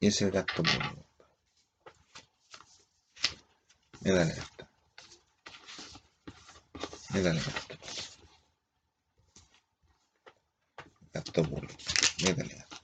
Y 0.00 0.06
ese 0.08 0.28
gasto 0.30 0.62
mínimo. 0.62 1.06
Me 4.00 4.12
dan 4.12 4.28
esto. 4.28 4.68
Me 7.14 7.22
dan 7.22 7.36
esto. 7.36 7.78
Gasto 11.12 11.42
Me 11.44 12.34
dan 12.34 12.46
esto. 12.50 12.82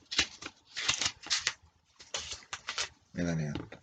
Me 3.14 3.23
dan 3.25 3.40
esto. 3.40 3.82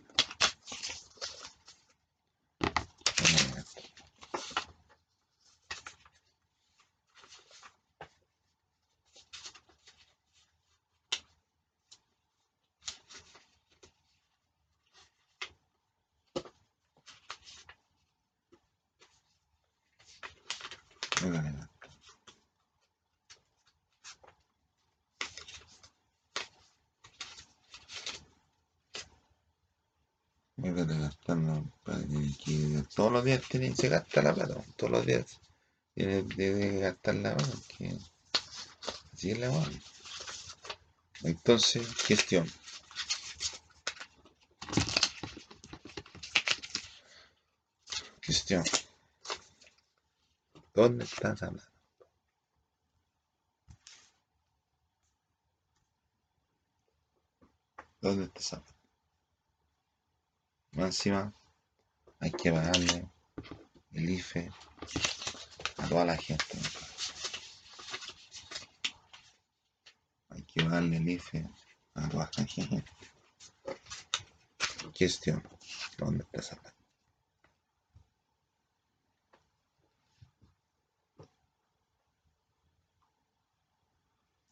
tiene, 33.50 33.74
que 33.74 33.88
gastar 33.88 34.22
la 34.24 34.34
plata 34.34 34.62
todos 34.76 34.92
los 34.92 35.06
días. 35.06 35.40
Tiene, 35.94 36.24
que 36.28 36.78
gastar 36.78 37.16
la 37.16 37.30
mano 37.34 37.52
así 39.12 39.30
es 39.32 39.38
la 39.40 39.50
mano. 39.50 39.78
Entonces, 41.24 41.86
cuestión 42.06 42.48
cuestión 48.24 48.62
¿Dónde 50.72 51.04
estás 51.04 51.42
hablando? 51.42 51.64
¿Dónde 58.00 58.24
estás 58.26 58.52
hablando? 58.52 58.80
Más 60.72 61.32
hay 62.20 62.30
que 62.32 62.52
pagarle 62.52 63.10
el 63.92 64.10
IFE, 64.10 64.50
a 65.78 65.88
toda 65.88 66.04
la 66.04 66.16
gente. 66.16 66.44
Hay 70.30 70.42
que 70.44 70.62
darle 70.68 70.96
el 70.98 71.08
IFE 71.08 71.48
a 71.94 72.06
la 72.08 72.26
gente. 72.26 72.84
Cuestión, 74.96 75.42
¿dónde 75.96 76.24
está 76.24 76.40
esa 76.40 76.72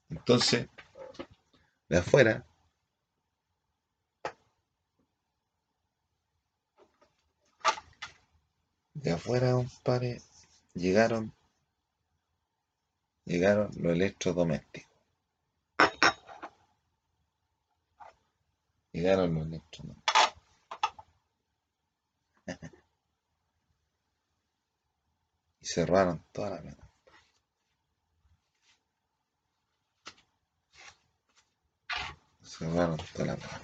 Entonces, 0.08 0.68
de 1.88 1.98
afuera 1.98 2.46
De 9.02 9.10
afuera, 9.12 9.52
compadre, 9.52 10.20
llegaron, 10.74 11.32
llegaron 13.26 13.68
los 13.76 13.92
electrodomésticos. 13.92 14.90
Llegaron 18.92 19.34
los 19.36 19.46
electrodomésticos. 19.46 20.16
y 25.60 25.64
cerraron 25.66 26.24
toda 26.32 26.50
la 26.50 26.60
ventana. 26.60 26.88
Cerraron 32.42 32.98
toda 33.14 33.26
la 33.26 33.32
ventana. 33.36 33.62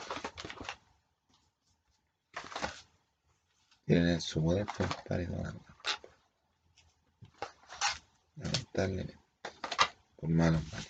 tienen 3.84 4.08
en 4.08 4.20
su 4.20 4.42
poder 4.42 4.66
pares 5.08 5.28
y 5.28 5.32
tomarla. 5.32 5.60
Lamentablemente, 8.36 9.18
por 10.16 10.30
malos 10.30 10.62
males. 10.72 10.88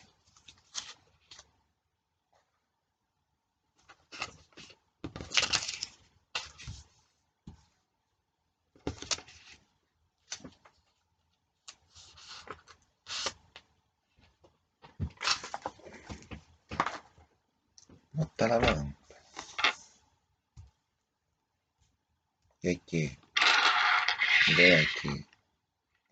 aquí. 24.72 25.26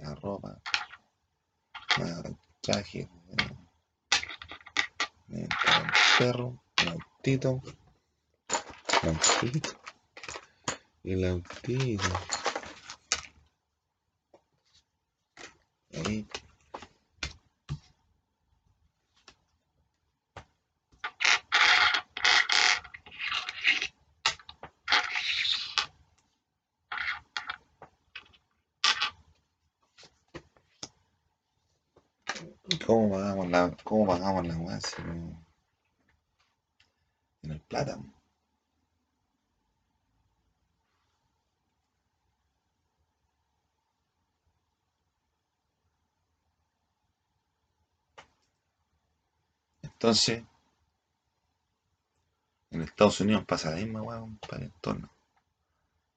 Arroba. 0.00 0.60
Traje. 2.60 3.08
perro. 6.18 6.58
un 6.78 6.86
lautito 7.22 7.60
y 11.04 11.14
lautito 11.14 12.41
¿Cómo 33.84 34.06
pagamos 34.06 34.46
la 34.46 34.56
weá 34.58 34.78
En 37.42 37.50
el 37.50 37.60
plátano. 37.60 38.12
Entonces, 49.82 50.42
en 52.70 52.82
Estados 52.82 53.20
Unidos 53.20 53.44
pasa 53.44 53.70
la 53.70 53.76
misma 53.76 54.02
weá 54.02 54.20
para 54.48 54.58
el 54.58 54.62
entorno. 54.68 55.10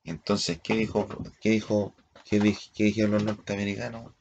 entonces, 0.04 0.60
¿qué 0.64 0.76
dijo, 0.76 1.08
qué 1.42 1.50
dijo, 1.52 1.94
qué, 2.26 2.40
qué 2.76 2.84
dijeron 2.86 3.12
los 3.14 3.24
norteamericanos? 3.24 4.14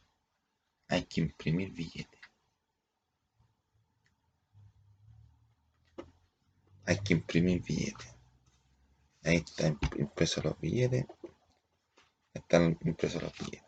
Hay 0.88 1.04
que 1.04 1.22
imprimir 1.22 1.72
billetes. 1.72 2.13
hay 6.86 6.98
que 6.98 7.14
imprimir 7.14 7.62
billetes. 7.62 8.08
Ahí 9.24 9.36
están 9.36 9.78
impresos 9.96 10.44
los 10.44 10.58
billetes. 10.60 11.06
Están 12.32 12.78
impresos 12.82 13.22
los 13.22 13.32
billetes. 13.38 13.62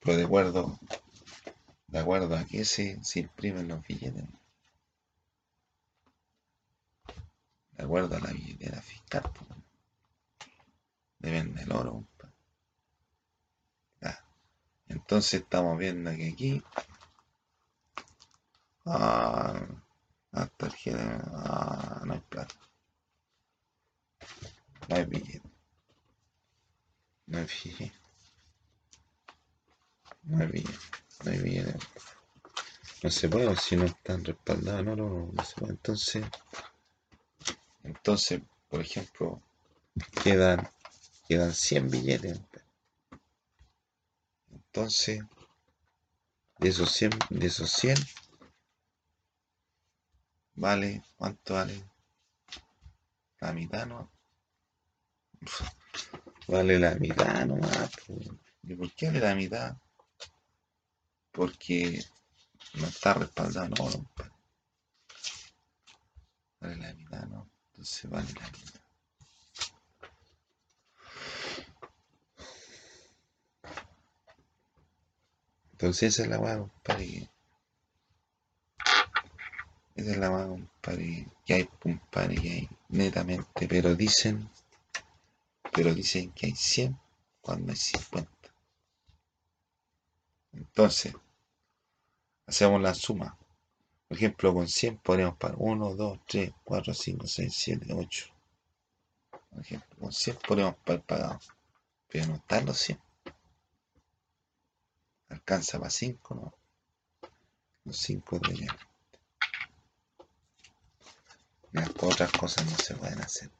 Pero 0.00 0.12
pues 0.12 0.16
de 0.18 0.24
acuerdo, 0.24 0.78
de 1.86 1.98
acuerdo 1.98 2.36
a 2.36 2.44
que 2.44 2.66
se, 2.66 3.02
se 3.02 3.20
imprimen 3.20 3.68
los 3.68 3.82
billetes. 3.86 4.24
De 7.76 7.82
acuerdo 7.82 8.16
a 8.16 8.20
la 8.20 8.30
billetera 8.32 8.80
fiscal, 8.80 9.22
pues. 9.34 9.44
Depende 11.18 11.64
oro, 11.74 12.06
Entonces 14.86 15.40
estamos 15.40 15.78
viendo 15.78 16.10
que 16.10 16.28
aquí. 16.30 16.62
Ah, 18.84 19.60
el 20.34 20.50
tarjeta. 20.50 21.22
Ah, 21.34 22.02
no 22.04 22.12
hay 22.12 22.20
plata. 22.20 22.54
No 24.88 24.96
hay 24.96 25.04
billete. 25.06 25.50
No 27.26 27.38
hay 27.38 27.44
billete. 27.46 27.92
No 30.24 30.42
hay 30.42 30.46
billete. 30.48 30.74
No 31.24 31.30
hay 31.32 31.38
billete. 31.38 31.78
No 33.02 33.10
se 33.10 33.28
puede 33.30 33.56
si 33.56 33.76
no 33.76 33.84
están 33.84 34.22
respaldados. 34.22 34.84
No, 34.84 34.94
no, 34.94 35.30
no 35.32 35.44
se 35.44 35.54
puede. 35.56 35.72
Entonces. 35.72 36.24
Entonces, 37.84 38.40
por 38.70 38.80
ejemplo, 38.80 39.42
quedan, 40.22 40.66
quedan 41.28 41.52
100 41.52 41.90
billetes. 41.90 42.40
Entonces, 44.50 45.22
de 46.58 46.68
esos 46.70 46.90
100, 46.92 47.10
de 47.28 47.46
esos 47.46 47.70
100 47.70 47.96
vale, 50.54 51.02
¿cuánto 51.16 51.54
vale? 51.54 51.84
La 53.40 53.52
mitad, 53.52 53.86
¿no? 53.86 54.10
Vale 56.48 56.78
la 56.78 56.94
mitad 56.96 57.46
¿no? 57.46 57.58
¿Y 58.64 58.74
por 58.74 58.92
qué 58.94 59.06
vale 59.06 59.20
la 59.20 59.34
mitad? 59.34 59.76
Porque 61.32 62.04
no 62.74 62.86
está 62.86 63.14
respaldado, 63.14 63.74
Vale 66.60 66.76
la 66.76 66.94
mitad, 66.94 67.24
¿no? 67.28 67.50
Entonces 67.76 68.08
vale 68.10 68.32
van 68.38 68.52
Entonces 75.72 76.14
esa 76.14 76.22
es 76.22 76.28
la 76.28 76.38
un 76.38 76.68
compadre. 76.68 77.28
Esa 79.96 80.10
es 80.12 80.16
la 80.18 80.30
un 80.30 80.48
compadre. 80.66 81.26
Que 81.44 81.54
hay, 81.54 81.68
un 81.84 81.98
que 81.98 82.18
hay, 82.20 82.68
netamente. 82.90 83.66
Pero 83.66 83.92
dicen, 83.96 84.48
pero 85.72 85.92
dicen 85.92 86.30
que 86.32 86.46
hay 86.46 86.54
100 86.54 86.96
cuando 87.40 87.72
hay 87.72 87.76
50. 87.76 88.30
Entonces, 90.52 91.12
hacemos 92.46 92.80
la 92.80 92.94
suma 92.94 93.36
ejemplo, 94.14 94.54
con 94.54 94.68
100 94.68 94.98
podríamos 94.98 95.36
pagar 95.36 95.56
1, 95.58 95.94
2, 95.94 96.18
3, 96.26 96.52
4, 96.64 96.94
5, 96.94 97.26
6, 97.26 97.54
7, 97.54 97.86
8. 97.92 98.26
ejemplo, 99.60 99.96
con 100.00 100.12
100 100.12 100.36
podríamos 100.38 100.76
pagar 101.06 101.38
Pero 102.08 102.26
no 102.28 102.36
están 102.36 102.66
los 102.66 102.78
100. 102.78 102.98
Alcanza 105.28 105.78
para 105.78 105.90
5, 105.90 106.34
¿no? 106.36 106.54
Los 107.84 107.96
5 107.96 108.38
de 108.38 108.50
allá. 108.52 108.78
Las 111.72 111.90
pues 111.92 112.12
otras 112.14 112.32
cosas 112.32 112.64
no 112.70 112.78
se 112.78 112.94
pueden 112.94 113.20
hacer. 113.20 113.50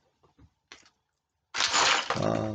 Ah. 2.16 2.52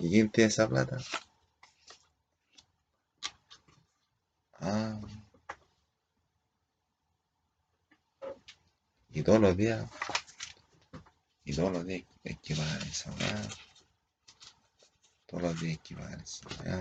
¿Y 0.00 0.10
quién 0.10 0.30
tiene 0.32 0.48
esa 0.48 0.68
plata? 0.68 0.98
ídolo 9.18 9.54
de 9.54 9.84
ídolo 11.44 11.84
de 11.84 11.96
equivalência 12.24 13.10
lá 13.18 13.34
ídolo 15.28 15.54
de 15.54 15.66
equivalência 15.72 16.46
lá 16.64 16.78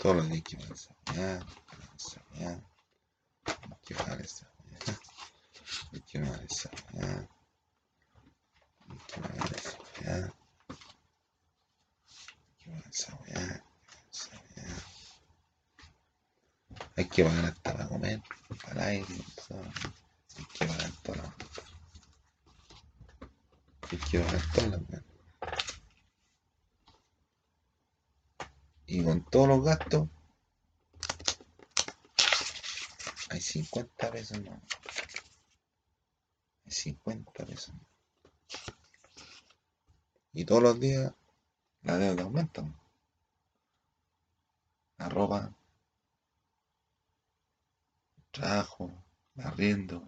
ídolo 0.00 0.22
de 0.30 0.36
equivalência 0.38 0.96
lá 1.14 1.30
equivalência 3.76 4.46
lá 4.46 5.92
equivalência 5.92 5.94
lá 5.94 5.98
equivalência 5.98 6.70
lá 6.96 7.24
equivalência 8.98 9.78
lá 10.02 10.34
equivalência 12.58 13.14
lá 13.20 13.25
Hay 16.96 17.06
que 17.10 17.22
bajar 17.22 17.44
hasta 17.44 17.72
para 17.74 17.88
comer, 17.88 18.22
para 18.62 18.72
el 18.72 18.80
aire, 19.04 19.14
hay 19.16 20.44
que 20.46 20.66
pagar 20.66 20.90
todas 21.02 21.18
las 21.20 21.32
Hay 23.92 23.98
que 23.98 24.20
pagar 24.20 24.42
todas 24.54 24.70
las 24.90 25.02
Y 28.86 29.04
con 29.04 29.24
todos 29.26 29.48
los 29.48 29.62
gastos 29.64 30.08
hay 33.28 33.40
50 33.42 34.10
pesos 34.12 34.38
más. 34.44 34.58
Hay 36.64 36.70
50 36.72 37.30
pesos 37.46 37.74
más. 37.74 38.72
Y 40.32 40.44
todos 40.46 40.62
los 40.62 40.80
días 40.80 41.12
la 41.82 41.98
deuda 41.98 42.22
aumenta. 42.22 42.62
La 44.98 45.08
trabajo, 48.36 48.90
arriendo, 49.38 50.06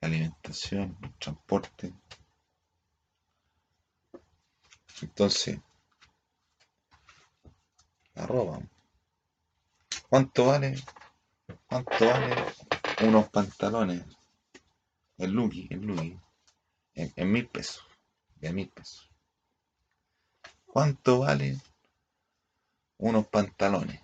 alimentación, 0.00 0.98
transporte. 1.20 1.94
Entonces, 5.00 5.60
la 8.14 8.26
¿Cuánto 10.08 10.46
vale? 10.46 10.76
¿Cuánto 11.68 12.06
vale 12.08 12.44
unos 13.04 13.28
pantalones? 13.30 14.04
El 15.16 15.30
Lugi, 15.30 15.68
el 15.70 15.80
Lugi. 15.80 16.18
En, 16.94 17.12
en, 17.16 17.32
mil 17.32 17.48
pesos. 17.48 17.84
De 18.36 18.52
mil 18.52 18.68
pesos. 18.68 19.08
¿Cuánto 20.66 21.20
vale 21.20 21.56
unos 22.98 23.26
pantalones? 23.28 24.03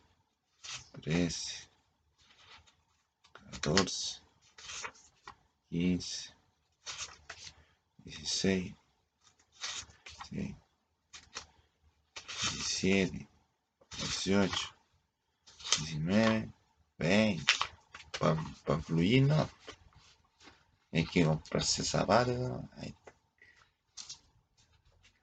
treze, 1.01 1.67
14, 3.61 4.21
15, 5.69 5.99
16, 8.05 8.75
17, 10.31 10.55
18, 13.97 14.73
19, 15.79 16.49
20, 16.99 17.45
para 18.65 18.79
fluir, 18.81 19.25
não. 19.25 19.49
É 20.93 21.03
que 21.03 21.23
comprar 21.25 21.61
esse 21.61 21.83
sapato, 21.85 22.31
não. 22.33 22.69
Aí. 22.77 22.93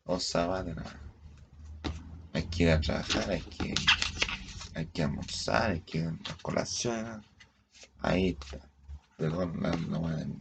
O 0.07 0.19
sapato, 0.19 0.75
não. 0.75 1.09
É 2.33 2.43
que 2.43 2.65
ir 2.65 2.71
a 2.73 2.81
trabajar, 2.81 3.41
que... 3.43 3.75
hay 4.79 4.87
que 4.87 5.03
almorzar, 5.03 5.71
hay 5.73 5.81
que 5.81 5.99
ir 5.99 6.07
a 6.07 6.17
colación. 6.41 7.27
Ahí 8.01 8.39
está. 8.41 8.71
Perdón, 9.17 9.61
no 9.91 10.07
a 10.07 10.13
Hay 10.13 10.37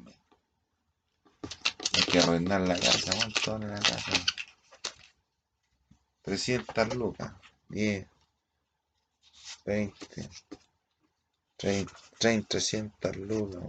que 2.12 2.20
arruinar 2.20 2.62
la 2.62 2.76
casa, 2.76 3.14
¿cuánto 3.18 3.54
vale 3.54 3.68
la 3.70 3.80
casa? 3.80 4.12
300 6.22 6.96
lucas, 6.96 7.34
10, 7.70 8.06
20, 9.66 10.30
30, 11.56 11.92
300 12.48 13.16
lucas. 13.16 13.62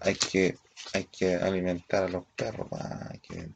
Hay 0.00 0.14
que, 0.16 0.58
hay 0.92 1.04
que 1.04 1.36
alimentar 1.36 2.02
a 2.02 2.08
los 2.08 2.26
perros, 2.36 2.68
que 3.22 3.48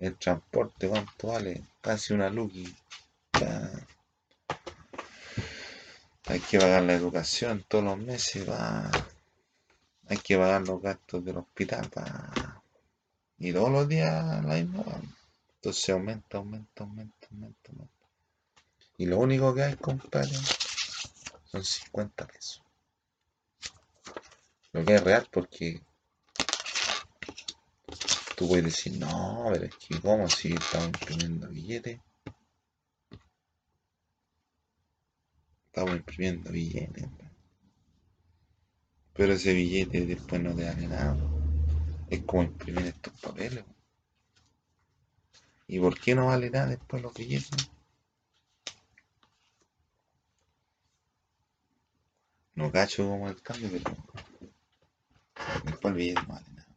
El 0.00 0.16
transporte, 0.16 0.88
¿cuánto 0.88 1.28
vale? 1.28 1.62
Casi 1.80 2.12
una 2.12 2.28
luqui. 2.30 2.74
Hay 6.28 6.40
que 6.40 6.58
pagar 6.58 6.82
la 6.82 6.94
educación 6.94 7.64
todos 7.68 7.84
los 7.84 7.98
meses, 7.98 8.48
va. 8.50 8.90
Hay 10.08 10.16
que 10.18 10.36
pagar 10.36 10.62
los 10.66 10.82
gastos 10.82 11.24
del 11.24 11.36
hospital, 11.36 11.88
Y 13.38 13.52
todos 13.52 13.70
los 13.70 13.88
días 13.88 14.12
la 14.44 14.54
misma, 14.54 14.84
Entonces 15.54 15.88
aumenta, 15.90 16.38
aumenta, 16.38 16.82
aumenta, 16.82 17.28
aumenta, 17.30 17.70
Y 18.98 19.06
lo 19.06 19.18
único 19.18 19.54
que 19.54 19.62
hay, 19.62 19.76
compadre, 19.76 20.32
son 21.44 21.64
50 21.64 22.26
pesos. 22.26 22.60
Lo 24.72 24.84
que 24.84 24.94
es 24.96 25.04
real 25.04 25.28
porque 25.30 25.80
tú 28.36 28.48
puedes 28.48 28.64
decir, 28.64 28.98
no, 28.98 29.48
pero 29.52 29.66
es 29.66 29.74
que 29.76 30.00
como 30.00 30.28
si 30.28 30.52
estamos 30.52 30.86
imprimiendo 30.88 31.46
billetes. 31.48 32.00
Estaba 35.76 35.94
imprimiendo 35.94 36.50
billetes. 36.50 37.06
Pero 39.12 39.32
ese 39.34 39.52
billete 39.52 40.06
después 40.06 40.40
no 40.40 40.54
te 40.56 40.64
vale 40.64 40.88
nada. 40.88 41.14
Es 42.08 42.22
como 42.24 42.44
imprimir 42.44 42.86
estos 42.86 43.12
papeles. 43.20 43.62
¿Y 45.68 45.78
por 45.78 46.00
qué 46.00 46.14
no 46.14 46.28
vale 46.28 46.48
nada 46.48 46.68
después 46.68 47.02
los 47.02 47.12
billetes? 47.12 47.70
No 52.54 52.72
cacho 52.72 53.06
como 53.06 53.28
el 53.28 53.42
cambio, 53.42 53.68
pero 53.70 53.96
después 55.64 55.84
el 55.92 55.94
billete 55.94 56.22
no 56.22 56.28
vale 56.28 56.48
nada. 56.54 56.76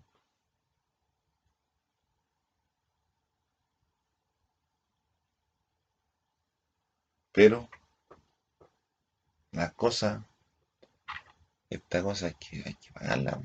Pero 7.31 7.69
las 9.59 9.73
cosas, 9.73 10.23
esta 11.69 12.01
cosa 12.01 12.27
es 12.29 12.35
que, 12.35 12.63
hay 12.65 12.75
que 12.75 12.93
pagarla. 12.93 13.41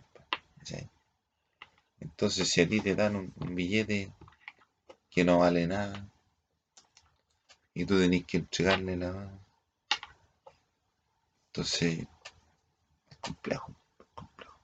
Entonces, 1.98 2.48
si 2.48 2.60
a 2.60 2.68
ti 2.68 2.80
te 2.80 2.94
dan 2.94 3.16
un, 3.16 3.32
billete 3.52 4.12
que 5.10 5.24
no 5.24 5.38
vale 5.40 5.66
nada 5.66 6.08
y 7.74 7.84
tú 7.84 7.98
tenés 7.98 8.24
que 8.26 8.36
entregarle 8.36 8.96
la 8.96 9.10
mano, 9.10 9.40
entonces 11.48 12.06
es 13.10 13.16
complejo, 13.18 13.74
complejo. 14.14 14.58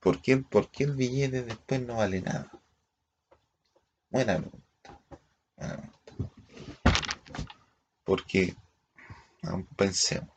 ¿Por 0.00 0.20
qué, 0.20 0.36
¿Por 0.36 0.70
qué, 0.70 0.84
el 0.84 0.96
billete 0.96 1.42
después 1.44 1.80
no 1.80 1.94
vale 1.96 2.20
nada? 2.20 2.50
Buena 4.10 4.36
pregunta. 4.42 5.00
Buena 5.56 5.92
pregunta. 6.04 6.34
Porque 8.04 8.54
Pensemos. 9.76 10.28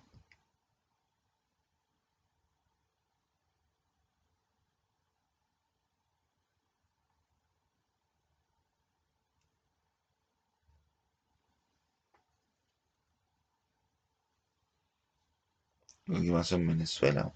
Lo 16.05 16.21
que 16.21 16.31
pasó 16.31 16.55
en 16.55 16.67
Venezuela, 16.67 17.33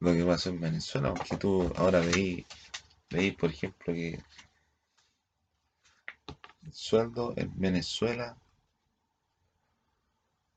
Lo 0.00 0.12
que 0.12 0.22
pasó 0.24 0.50
en 0.50 0.60
Venezuela, 0.60 1.08
aunque 1.08 1.36
tú 1.38 1.72
ahora 1.78 2.00
veis 2.00 2.44
veis, 3.14 3.34
por 3.36 3.50
ejemplo, 3.50 3.94
que 3.94 4.14
el 6.64 6.72
sueldo 6.72 7.32
en 7.36 7.52
Venezuela 7.58 8.36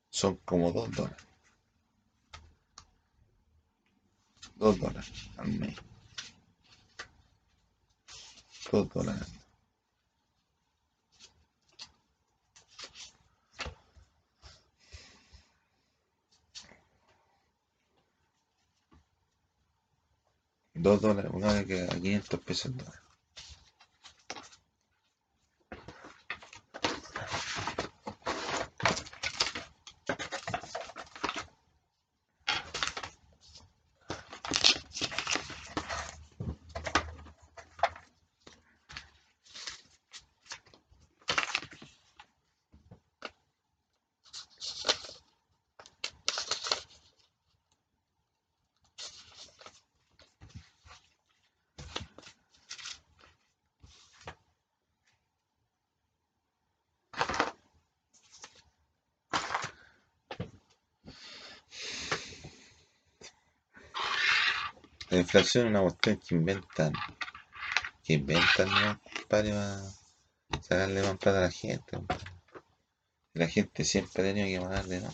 son 0.09 0.37
como 0.37 0.71
dos 0.71 0.91
dólares. 0.95 1.25
Dos 4.55 4.79
dólares 4.79 5.29
al 5.37 5.47
mes. 5.49 5.75
Dos 8.71 8.89
dólares 8.89 9.27
2 20.79 20.97
dólares, 21.01 21.31
una 21.33 21.53
vez 21.53 21.65
que 21.65 21.81
a 21.81 21.87
500 21.87 22.39
pesos 22.41 22.65
el 22.67 22.77
dólar. 22.77 22.99
La 65.17 65.21
inflación 65.21 65.63
es 65.65 65.69
una 65.71 65.81
cuestión 65.81 66.19
que 66.19 66.35
inventan. 66.35 66.93
Que 68.03 68.13
inventan, 68.13 69.01
Para 69.27 69.81
sacarle 70.61 71.01
más 71.01 71.17
plata 71.17 71.39
a 71.39 71.41
la 71.41 71.49
gente. 71.49 71.97
La 73.33 73.47
gente 73.47 73.83
siempre 73.83 74.21
ha 74.21 74.25
tenido 74.31 74.45
que 74.45 74.63
pagarle, 74.63 75.01
¿no? 75.01 75.11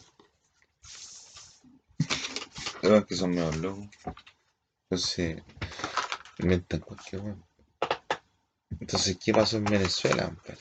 Creo 2.82 3.06
que 3.06 3.16
son 3.16 3.30
menos 3.30 3.56
locos. 3.56 3.88
Entonces, 4.89 5.42
inventan 6.39 6.82
cualquier 6.82 7.22
cosa 7.22 7.38
Entonces, 8.82 9.18
¿qué 9.24 9.32
pasó 9.32 9.56
en 9.56 9.63
Venezuela, 9.63 10.26
compadre? 10.26 10.58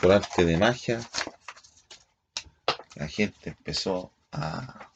Por 0.00 0.10
arte 0.10 0.44
de 0.44 0.56
magia, 0.56 1.00
gente 3.16 3.48
empezó 3.50 4.12
a. 4.32 4.90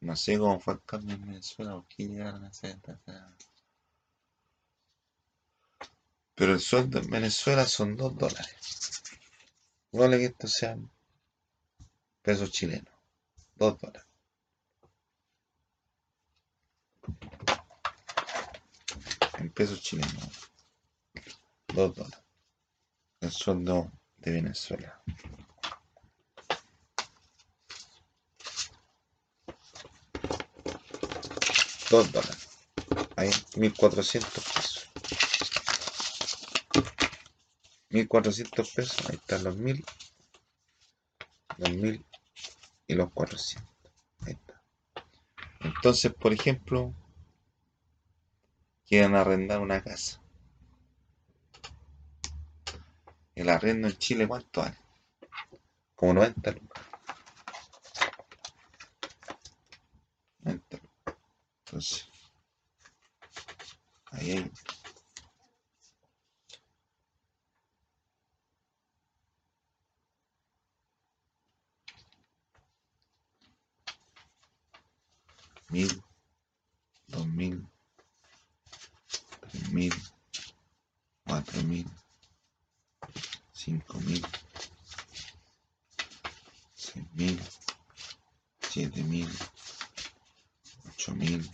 No 0.00 0.16
sé 0.16 0.38
cómo 0.38 0.58
fue 0.58 0.74
el 0.74 0.82
cambio 0.84 1.14
en 1.16 1.20
Venezuela, 1.26 1.76
o 1.76 1.86
qué 1.86 2.04
llegaron 2.08 2.42
a 2.46 2.50
Pero 6.34 6.52
el 6.54 6.60
sueldo 6.60 6.98
en 6.98 7.10
Venezuela 7.10 7.66
son 7.66 7.94
2 7.96 8.16
dólares. 8.16 9.02
Vale 9.92 10.16
que 10.18 10.24
esto 10.26 10.48
sean 10.48 10.90
peso 12.22 12.46
chileno 12.46 12.90
2 13.56 13.78
dólares. 13.80 14.06
En 19.38 19.50
peso 19.52 19.76
chileno 19.76 20.20
2 21.74 21.94
dólares. 21.94 22.22
El 23.20 23.30
sueldo 23.30 23.92
de 24.16 24.30
Venezuela. 24.32 25.02
2 31.90 32.04
dólares. 32.12 32.48
Ahí, 33.16 33.30
1400 33.56 34.30
pesos. 34.32 34.90
1400 37.88 38.70
pesos, 38.72 39.10
ahí 39.10 39.16
están 39.16 39.42
los 39.42 39.56
1000, 39.56 39.84
los 41.58 41.70
1000 41.70 42.06
y 42.86 42.94
los 42.94 43.10
400. 43.12 43.68
Ahí 44.24 44.34
está. 44.34 44.62
Entonces, 45.62 46.12
por 46.14 46.32
ejemplo, 46.32 46.94
quieren 48.86 49.16
arrendar 49.16 49.58
una 49.60 49.82
casa. 49.82 50.20
El 53.34 53.48
arrendo 53.48 53.88
en 53.88 53.98
Chile, 53.98 54.28
¿cuánto 54.28 54.60
vale? 54.60 54.78
Como 55.96 56.14
90 56.14 56.52
lucas. 56.52 56.84
Ahí 64.12 64.50
Mil, 75.70 76.02
dos 77.06 77.26
mil, 77.28 77.64
tres 79.48 79.68
mil, 79.70 79.94
cuatro 81.24 81.62
mil, 81.62 81.86
cinco 83.52 83.98
mil, 84.00 84.22
seis 86.74 87.06
mil, 87.14 87.38
siete 88.68 89.00
mil, 89.04 89.28
ocho 90.90 91.14
mil. 91.14 91.48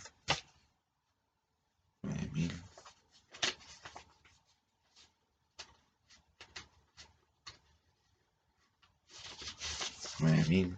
9.000, 10.19 10.75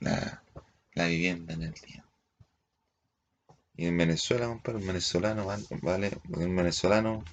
la, 0.94 1.06
vivienda 1.06 1.54
en 1.54 1.62
el 1.62 1.72
día. 1.74 2.04
Y 3.76 3.86
en 3.86 3.96
Venezuela, 3.98 4.48
un 4.48 4.62
venezolano 4.62 5.46
vale, 5.46 5.66
vale 5.82 6.12
un 6.46 6.54
venezolano 6.56 7.24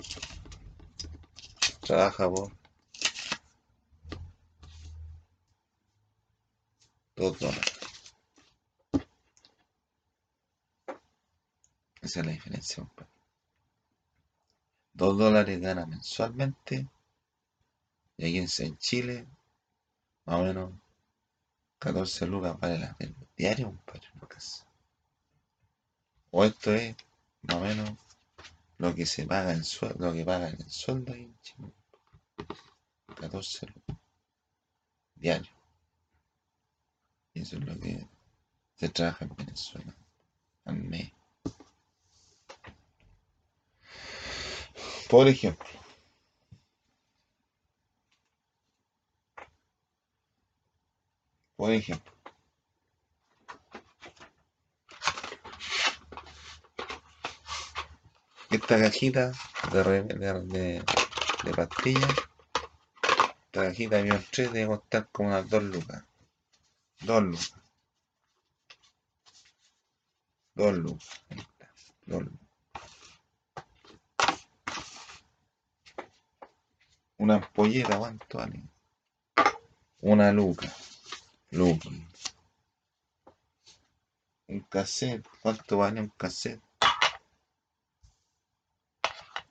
trabaja 1.81 2.29
por 2.29 2.51
dos 7.15 7.37
dólares. 7.39 7.77
Esa 12.01 12.19
es 12.21 12.25
la 12.25 12.31
diferencia, 12.31 12.83
compadre. 12.83 13.10
2 14.97 15.17
dólares 15.17 15.59
gana 15.61 15.85
mensualmente. 15.85 16.87
Y 18.17 18.25
ahí 18.25 18.37
en 18.37 18.77
Chile, 18.77 19.27
más 20.25 20.39
o 20.41 20.43
menos 20.43 20.73
14 21.79 22.27
lucas 22.27 22.57
para 22.57 22.95
el 22.99 23.15
Diario, 23.35 23.69
un 23.69 23.77
par 23.79 23.99
de 23.99 24.27
casa 24.27 24.67
O 26.29 26.43
esto 26.43 26.73
es 26.73 26.95
más 27.43 27.57
o 27.57 27.61
menos 27.61 27.91
lo 28.77 28.93
que 28.93 29.05
se 29.05 29.25
paga 29.25 29.53
en 29.53 29.63
sueldo, 29.63 30.07
lo 30.07 30.13
que 30.13 30.23
paga 30.25 30.49
en 30.49 30.69
sueldo 30.69 31.13
ahí 31.13 31.21
en 31.23 31.39
Chile. 31.41 31.71
14 33.19 33.67
lucas. 33.67 33.97
Diario. 35.15 35.51
Y 37.33 37.41
eso 37.41 37.57
es 37.57 37.63
lo 37.65 37.79
que 37.79 38.07
se 38.75 38.89
trabaja 38.89 39.25
en 39.25 39.35
Venezuela 39.35 39.95
al 40.65 40.77
mes. 40.83 41.11
Por 45.11 45.27
ejemplo, 45.27 45.67
por 51.57 51.73
ejemplo, 51.73 52.09
esta 58.51 58.79
cajita 58.79 59.33
de, 59.73 59.83
de, 60.03 60.03
de, 60.45 60.73
de 61.43 61.51
pastillas, 61.57 62.05
esta 63.47 63.65
cajita 63.65 63.97
de 63.97 64.03
Bion 64.03 64.25
3 64.31 64.53
debe 64.53 64.67
costar 64.67 65.09
como 65.11 65.27
unas 65.27 65.49
dos 65.49 65.63
lucas. 65.63 66.05
Dos 67.01 67.21
lucas. 67.23 67.53
Dos 70.55 70.73
lucas. 70.77 71.21
lucas. 72.05 72.40
Una 77.21 77.35
ampolleta, 77.35 77.99
¿cuánto 77.99 78.39
vale? 78.39 78.63
Una 79.99 80.31
luca. 80.31 80.73
Luca. 81.51 81.87
Un 84.47 84.61
cassette, 84.61 85.23
¿cuánto 85.39 85.77
vale 85.77 86.01
un 86.01 86.09
cassette? 86.17 86.63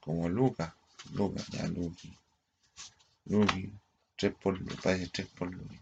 Como 0.00 0.28
luca. 0.28 0.76
Luca, 1.12 1.40
ya, 1.52 1.68
luca. 1.68 2.02
Luca, 3.26 3.54
Tres 4.16 4.34
por, 4.42 4.80
parece 4.82 5.08
tres 5.10 5.28
por 5.28 5.54
luca. 5.54 5.76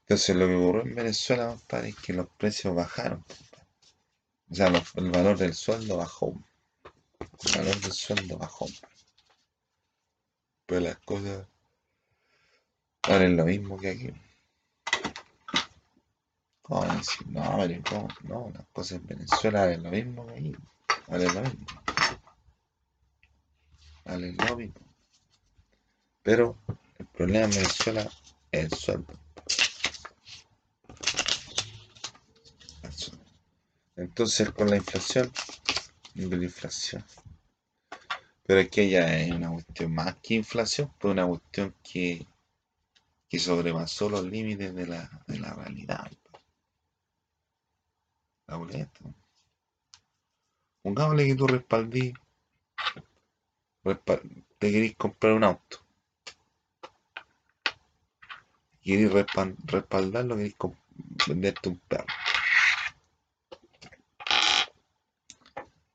Entonces 0.00 0.36
lo 0.36 0.46
que 0.46 0.54
ocurrió 0.56 0.82
en 0.82 0.94
Venezuela, 0.94 1.48
compadre, 1.48 1.88
es 1.88 1.96
que 1.96 2.12
los 2.12 2.28
precios 2.36 2.76
bajaron. 2.76 3.24
O 4.50 4.54
sea, 4.54 4.66
el 4.66 5.10
valor 5.10 5.38
del 5.38 5.54
sueldo 5.54 5.96
bajó 5.96 6.34
el 7.22 7.58
valor 7.60 7.80
del 7.80 7.92
sueldo 7.92 8.38
bajó 8.38 8.66
Pero 8.66 8.96
pues 10.66 10.82
las 10.82 10.98
cosas 10.98 11.46
valen 13.08 13.36
lo 13.36 13.44
mismo 13.44 13.78
que 13.78 13.90
aquí. 13.90 14.12
¿Cómo 16.62 16.84
decir? 16.94 17.26
No, 17.28 18.08
No, 18.22 18.50
las 18.54 18.66
cosas 18.72 18.98
en 18.98 19.06
Venezuela 19.06 19.60
valen 19.62 19.82
lo 19.82 19.90
mismo 19.90 20.26
que 20.26 20.34
aquí. 20.34 20.52
Valen 21.08 21.34
lo 21.34 21.40
mismo. 21.42 21.66
Valen 24.04 24.36
lo 24.36 24.56
mismo. 24.56 24.94
Pero 26.22 26.56
el 26.98 27.06
problema 27.06 27.44
en 27.46 27.50
Venezuela 27.50 28.02
es 28.52 28.64
el 28.64 28.72
sueldo. 28.74 29.12
Entonces, 33.96 34.50
con 34.50 34.70
la 34.70 34.76
inflación, 34.76 35.30
de 36.14 36.36
la 36.36 36.44
inflación. 36.44 37.04
Pero 38.44 38.68
que 38.70 38.88
ya 38.88 39.16
es 39.18 39.32
una 39.32 39.50
cuestión 39.50 39.94
más 39.94 40.16
que 40.22 40.34
inflación, 40.34 40.92
pero 41.00 41.12
una 41.12 41.26
cuestión 41.26 41.74
que, 41.82 42.26
que 43.28 43.38
sobrepasó 43.38 44.08
los 44.10 44.24
límites 44.24 44.74
de 44.74 44.86
la, 44.86 45.24
de 45.26 45.38
la 45.38 45.54
realidad. 45.54 46.10
La 48.46 48.56
boleta. 48.56 48.90
que 50.82 51.34
tú 51.36 51.46
respaldí, 51.46 52.12
te 54.58 54.70
querés 54.72 54.96
comprar 54.96 55.34
un 55.34 55.44
auto. 55.44 55.78
querés 58.82 59.12
respaldarlo, 59.68 60.36
querés 60.36 60.54
venderte 61.26 61.68
un 61.68 61.78
perro. 61.78 62.06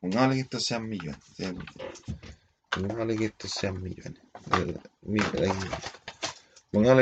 Pongámosle 0.07 0.35
que 0.35 0.41
estos 0.43 0.63
sean 0.63 0.87
millones. 0.87 1.19
Sean, 1.35 1.57
pongámosle 2.69 3.15
que 3.17 3.25
estos 3.25 3.51
sean 3.51 3.81
millones. 3.83 4.21
Pongámosle 4.49 4.79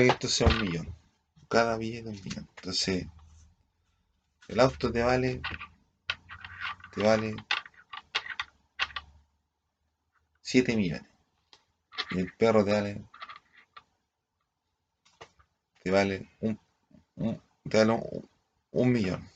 que 0.08 0.12
esto 0.12 0.28
sea 0.28 0.48
un 0.48 0.62
millón. 0.64 0.96
Cada 1.48 1.78
billete 1.78 2.10
un 2.10 2.16
millón. 2.16 2.50
Entonces, 2.58 3.06
el 4.48 4.60
auto 4.60 4.92
te 4.92 5.04
vale. 5.04 5.40
Te 6.96 7.04
vale 7.04 7.36
7 10.42 10.76
millones. 10.76 11.06
Y 12.10 12.18
el 12.22 12.34
perro 12.34 12.66
te 12.66 12.72
vale. 12.72 13.06
Te 15.84 15.92
vale 15.92 16.28
un, 16.40 16.60
te 17.70 17.78
vale 17.86 18.02
un, 18.72 18.92
millón. 18.92 19.30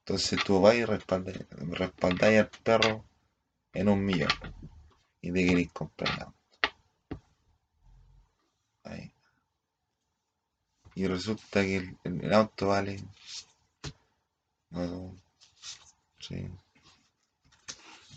Entonces 0.00 0.38
tú 0.44 0.60
vas 0.60 0.74
y 0.74 0.84
respaldas 0.84 1.38
respaldáis 1.74 2.40
al 2.40 2.50
perro 2.62 3.02
en 3.74 3.88
un 3.88 4.04
millón 4.04 4.30
y 5.20 5.32
te 5.32 5.44
queréis 5.44 5.72
comprar 5.72 6.28
el 6.28 6.34
Ahí. 8.86 9.10
Y 10.94 11.06
resulta 11.06 11.62
que 11.62 11.96
el, 12.04 12.32
auto 12.34 12.68
vale. 12.68 13.02
No, 14.68 15.16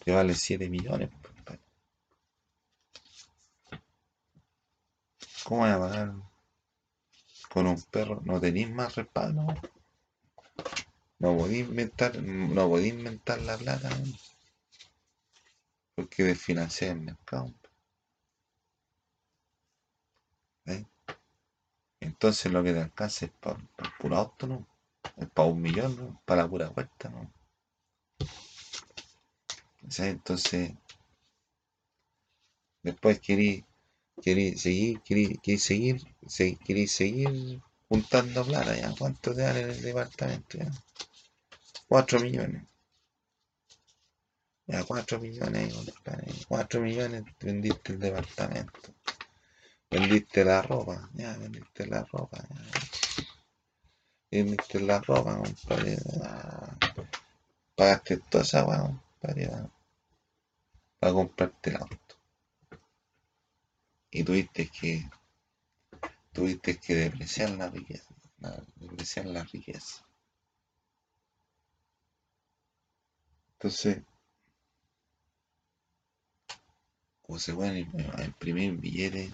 Te 0.03 0.11
vale 0.11 0.35
7 0.35 0.69
millones. 0.69 1.09
¿Cómo 5.45 5.61
voy 5.61 5.69
a 5.69 5.79
pagar 5.79 6.11
con 7.49 7.67
un 7.67 7.81
perro? 7.83 8.21
¿No 8.25 8.41
tenéis 8.41 8.69
más 8.69 8.93
respaldo? 8.95 9.45
No 11.19 11.37
podéis 11.37 11.69
inventar, 11.69 12.21
no 12.21 12.67
podéis 12.67 12.93
inventar 12.93 13.39
la 13.41 13.57
plata. 13.57 13.89
Porque 15.97 16.21
de 16.23 16.35
financiar 16.35 16.91
el 16.91 17.01
mercado. 17.01 17.51
Entonces 21.99 22.51
lo 22.51 22.63
que 22.63 22.71
te 22.71 22.81
alcanza 22.81 23.25
es 23.25 23.31
para 23.31 23.57
puro 23.99 24.31
¿no? 24.47 24.67
Es 25.17 25.27
para 25.31 25.49
un 25.49 25.59
millón, 25.59 25.95
¿no? 25.97 26.21
Para 26.23 26.43
la 26.43 26.49
pura 26.49 26.69
vuelta, 26.69 27.09
¿no? 27.09 27.33
Entonces, 29.97 30.73
después 32.83 33.19
querí, 33.19 33.65
seguir, 34.21 34.99
seguir, 35.57 36.01
se, 36.27 36.59
seguir 36.87 37.59
juntando 37.89 38.45
plata, 38.45 38.75
¿ya? 38.77 38.93
¿Cuánto 38.99 39.33
te 39.33 39.41
dan 39.41 39.57
en 39.57 39.69
el 39.71 39.81
departamento, 39.81 40.59
ya? 40.59 40.69
4 41.87 42.19
millones. 42.19 42.67
Ya, 44.67 44.83
4 44.83 45.19
millones, 45.21 45.73
4 46.49 46.77
eh, 46.79 46.83
millones 46.83 47.23
vendiste 47.39 47.93
el 47.93 47.99
departamento. 47.99 48.93
Vendiste 49.89 50.43
la 50.43 50.61
ropa, 50.61 51.09
ya, 51.13 51.37
vendiste 51.37 51.87
la 51.87 52.03
ropa. 52.03 52.43
Vendiste 54.29 54.81
la 54.81 54.99
ropa, 54.99 55.37
compadre. 55.37 55.95
Ya. 56.19 56.77
Pagaste 57.77 58.17
toda 58.17 58.43
esa 58.43 58.59
agua, 58.59 58.79
compadre, 58.81 59.47
para, 59.47 59.69
para 60.99 61.13
comprarte 61.13 61.69
el 61.69 61.75
auto. 61.77 62.15
Y 64.11 64.23
tuviste 64.25 64.67
que 64.67 65.09
tuviste 66.33 66.77
que 66.77 66.93
depreciar 66.95 67.51
la 67.51 67.69
riqueza, 67.69 68.13
depreciar 68.75 69.25
la 69.27 69.43
riqueza. 69.43 70.03
Entonces, 73.53 74.03
O 77.29 77.37
se 77.37 77.53
pueden 77.53 77.77
imprimir 78.25 78.71
billetes. 78.77 79.31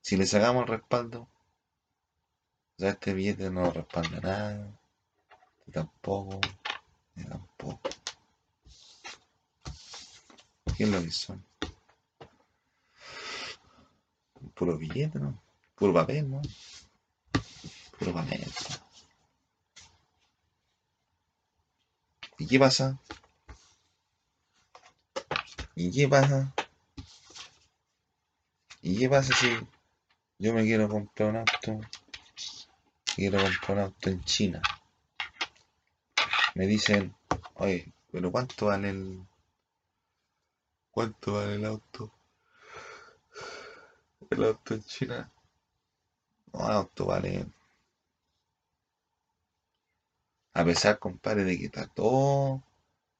Si 0.00 0.16
le 0.16 0.26
sacamos 0.26 0.62
el 0.62 0.68
respaldo, 0.68 1.20
o 1.22 1.28
sea, 2.78 2.90
este 2.90 3.12
billete 3.14 3.50
no 3.50 3.70
respalda 3.70 4.18
nada, 4.20 4.80
ni 5.66 5.72
tampoco, 5.72 6.40
ni 7.14 7.24
tampoco. 7.24 7.88
¿Qué 10.76 10.84
es 10.84 10.88
lo 10.88 11.00
que 11.02 11.10
son? 11.10 11.44
Puro 14.54 14.76
billete, 14.78 15.18
¿no? 15.20 15.40
Puro 15.76 15.92
papel, 15.92 16.28
¿no? 16.30 16.40
Puro 17.98 18.14
papel. 18.14 18.42
¿Y 22.40 22.46
qué 22.46 22.56
pasa? 22.60 22.96
¿Y 25.74 25.90
qué 25.90 26.06
pasa? 26.06 26.54
¿Y 28.80 28.96
qué 28.96 29.08
pasa 29.08 29.34
si 29.34 29.48
yo 30.38 30.54
me 30.54 30.62
quiero 30.62 30.88
comprar 30.88 31.30
un 31.30 31.36
auto? 31.38 31.80
Quiero 33.16 33.40
comprar 33.42 33.78
un 33.78 33.82
auto 33.84 34.10
en 34.10 34.22
China. 34.22 34.62
Me 36.54 36.68
dicen, 36.68 37.12
oye, 37.54 37.92
pero 38.12 38.30
¿cuánto 38.30 38.66
vale 38.66 38.90
el... 38.90 39.26
¿Cuánto 40.92 41.32
vale 41.32 41.54
el 41.56 41.64
auto? 41.64 42.12
El 44.30 44.44
auto 44.44 44.74
en 44.74 44.84
China. 44.84 45.32
No, 46.52 46.66
el 46.66 46.72
auto 46.76 47.04
vale 47.06 47.46
a 50.60 50.64
pesar, 50.64 50.98
compadre, 50.98 51.44
de 51.44 51.56
que 51.56 51.66
está 51.66 51.86
todo, 51.86 52.62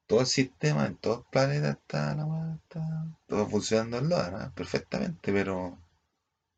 todo 0.09 0.21
el 0.23 0.27
sistema 0.27 0.87
en 0.87 0.97
todos 0.97 1.19
los 1.19 1.27
planetas 1.29 1.77
está, 1.77 2.13
está, 2.13 3.07
todo 3.29 3.47
funcionando 3.49 3.99
en 3.99 4.09
dólar, 4.09 4.53
perfectamente, 4.55 5.33
pero 5.33 5.79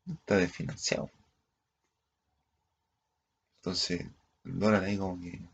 está 0.07 0.37
desfinanciado. 0.37 1.11
Entonces, 3.57 4.07
el 4.43 4.57
dólar 4.59 4.83
ahí 4.85 4.97
como 4.97 5.21
que 5.21 5.47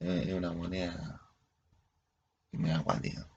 es 0.00 0.32
una 0.34 0.52
moneda 0.52 1.22
que 2.50 2.58
me 2.58 2.70
da 2.70 2.78
guardia. 2.78 3.28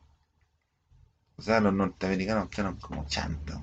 O 1.37 1.41
sea, 1.43 1.59
los 1.59 1.71
norteamericanos 1.73 2.49
quedaron 2.49 2.77
como 2.79 3.05
chanta, 3.05 3.61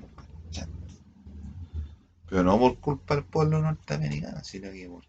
Pero 2.29 2.43
no 2.43 2.57
por 2.57 2.79
culpa 2.79 3.15
del 3.15 3.25
pueblo 3.25 3.61
norteamericano, 3.61 4.41
sino 4.45 4.71
que 4.71 4.87
por 4.87 5.03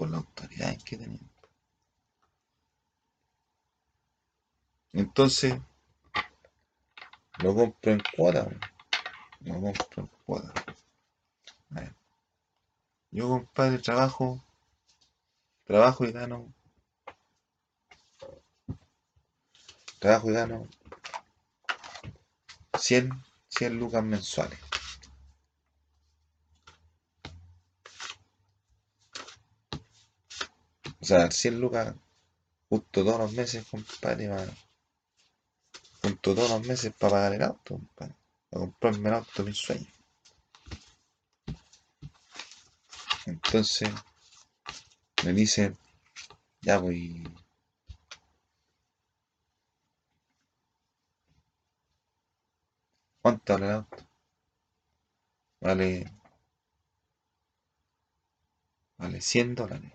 por 0.00 0.14
autoridad 0.14 0.70
en 0.72 0.78
que 0.80 0.96
tenían. 0.96 1.30
Entonces, 4.94 5.60
lo 7.44 7.54
compro 7.54 7.92
en 7.92 8.02
cuota. 8.16 8.46
Lo 9.40 9.60
compro 9.60 10.02
en 10.02 10.06
cuota. 10.24 10.64
Yo, 13.10 13.28
compadre, 13.28 13.78
trabajo. 13.78 14.42
Trabajo 15.64 16.04
y 16.06 16.12
gano. 16.12 16.50
Trabajo 19.98 20.30
y 20.30 20.32
gano 20.32 20.66
100, 22.78 23.10
100 23.48 23.78
lucas 23.78 24.02
mensuales. 24.02 24.58
O 31.02 31.04
sea, 31.06 31.30
100 31.30 31.54
lucas 31.60 31.94
justo 32.68 33.04
todos 33.04 33.18
los 33.18 33.32
meses, 33.32 33.66
compadre, 33.70 34.28
para, 34.28 34.46
junto 36.02 36.34
todos 36.34 36.50
los 36.50 36.66
meses 36.66 36.92
para 36.98 37.12
pagar 37.14 37.32
el 37.34 37.42
auto, 37.42 37.74
compadre. 37.76 38.14
Para 38.50 38.60
comprarme 38.66 39.08
el 39.10 39.14
auto, 39.14 39.42
mi 39.44 39.54
sueño. 39.54 39.86
Entonces, 43.26 43.88
me 45.24 45.32
dice... 45.32 45.74
ya 46.62 46.78
voy. 46.78 47.22
Pues, 47.22 47.34
¿Cuánto 53.22 53.52
vale 53.54 53.66
el 53.66 53.72
auto? 53.72 53.96
Vale. 55.60 56.12
Vale 58.98 59.20
100 59.22 59.54
dólares. 59.54 59.92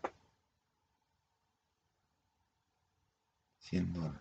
100 3.71 3.91
dólares. 3.93 4.19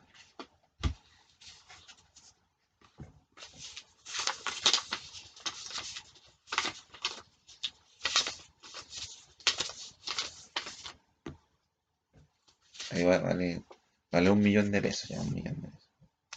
Ahí 12.91 13.03
va, 13.05 13.19
vale, 13.19 13.65
vale 14.13 14.31
un 14.31 14.41
millón 14.41 14.71
de 14.71 14.81
pesos, 14.81 15.11
ya 15.11 15.21
un 15.21 15.35
millón 15.35 15.61
de 15.61 15.69
pesos. 15.69 15.85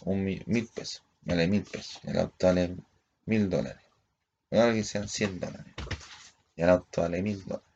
Un 0.04 0.24
mil 0.24 0.68
pesos, 0.74 1.02
vale 1.22 1.46
mil 1.48 1.62
pesos. 1.62 2.00
El 2.04 2.18
auto 2.18 2.46
vale 2.46 2.76
mil 3.26 3.48
dólares. 3.48 3.82
Ahora 4.50 4.72
que 4.74 4.84
sean 4.84 5.08
100 5.08 5.40
dólares. 5.40 5.74
Y 6.56 6.62
el 6.62 6.70
auto 6.70 7.02
vale 7.02 7.22
mil 7.22 7.42
dólares. 7.44 7.67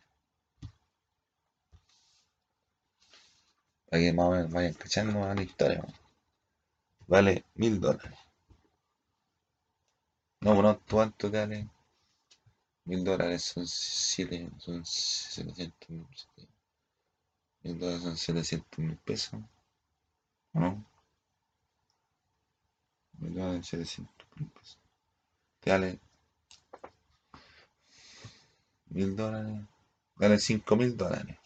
para 3.92 4.04
que 4.04 4.12
más 4.14 4.24
o 4.26 4.30
menos 4.30 4.50
vayan 4.50 4.72
cachando 4.72 5.22
a 5.22 5.34
la 5.34 5.42
historia. 5.42 5.84
Vale 7.06 7.44
mil 7.56 7.78
dólares. 7.78 8.18
No, 10.40 10.52
pues 10.54 10.62
no, 10.62 10.80
¿cuánto 10.90 11.30
vale? 11.30 11.68
Mil 12.86 13.04
dólares 13.04 13.42
son 13.44 13.66
siete, 13.66 14.48
setecientos 14.84 16.30
mil 17.64 17.78
dólares 17.78 18.00
son 18.04 18.16
setecientos 18.16 18.78
mil 18.78 18.96
pesos. 18.96 19.38
¿No? 20.54 20.82
Mil 23.18 23.34
dólares 23.34 23.66
setecientos 23.66 24.26
mil 24.36 24.48
pesos. 24.52 24.78
Dale. 25.62 26.00
vale 26.00 26.00
mil 28.86 29.14
dólares. 29.14 29.66
Vale 30.16 30.38
cinco 30.38 30.76
mil 30.76 30.96
dólares. 30.96 31.36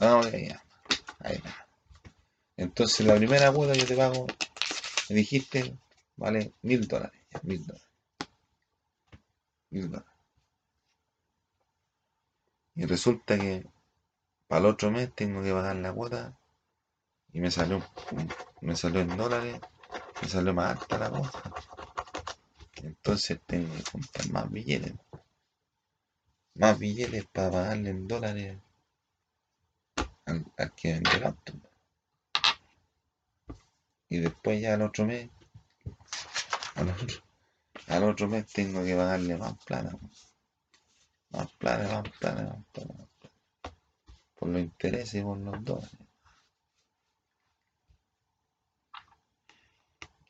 Ah, 0.00 0.20
Ahí 1.20 1.42
Entonces 2.56 3.04
la 3.04 3.16
primera 3.16 3.50
cuota 3.52 3.72
yo 3.74 3.84
te 3.84 3.96
pago, 3.96 4.28
me 5.10 5.16
dijiste, 5.16 5.76
vale 6.16 6.52
mil 6.62 6.86
dólares. 6.86 7.20
Mil 7.42 7.66
dólares. 7.66 7.88
Mil 9.70 9.90
dólares. 9.90 10.14
Y 12.76 12.86
resulta 12.86 13.36
que 13.36 13.66
para 14.46 14.60
el 14.60 14.66
otro 14.66 14.92
mes 14.92 15.12
tengo 15.16 15.42
que 15.42 15.52
pagar 15.52 15.74
la 15.74 15.92
cuota 15.92 16.38
y 17.32 17.40
me 17.40 17.50
salió, 17.50 17.82
me 18.60 18.76
salió 18.76 19.00
en 19.00 19.16
dólares, 19.16 19.60
me 20.22 20.28
salió 20.28 20.54
más 20.54 20.78
alta 20.80 20.96
la 20.98 21.10
cuota. 21.10 21.42
Entonces 22.84 23.40
tengo 23.44 23.74
que 23.74 23.82
comprar 23.90 24.30
más 24.30 24.48
billetes. 24.48 24.94
Más 26.54 26.78
billetes 26.78 27.26
para 27.32 27.50
pagarle 27.50 27.90
en 27.90 28.06
dólares 28.06 28.58
al 30.30 30.72
que 30.74 30.90
en 30.90 31.04
el 31.16 31.24
auto. 31.24 31.52
Y 34.10 34.18
después 34.18 34.60
ya 34.60 34.74
al 34.74 34.82
otro 34.82 35.06
mes, 35.06 35.30
al 36.74 36.88
otro, 36.90 37.06
al 37.86 38.04
otro 38.04 38.28
mes 38.28 38.46
tengo 38.46 38.82
que 38.84 38.94
pagarle 38.94 39.36
más 39.38 39.54
plata. 39.64 39.92
Más 41.30 41.50
plata, 41.52 41.82
más 42.02 42.12
plata, 42.18 42.42
más 42.56 42.64
plata. 42.72 42.92
Más 42.92 43.72
Por 44.38 44.48
los 44.50 44.60
intereses 44.60 45.14
y 45.14 45.22
por 45.22 45.38
los 45.38 45.64
dólares. 45.64 45.96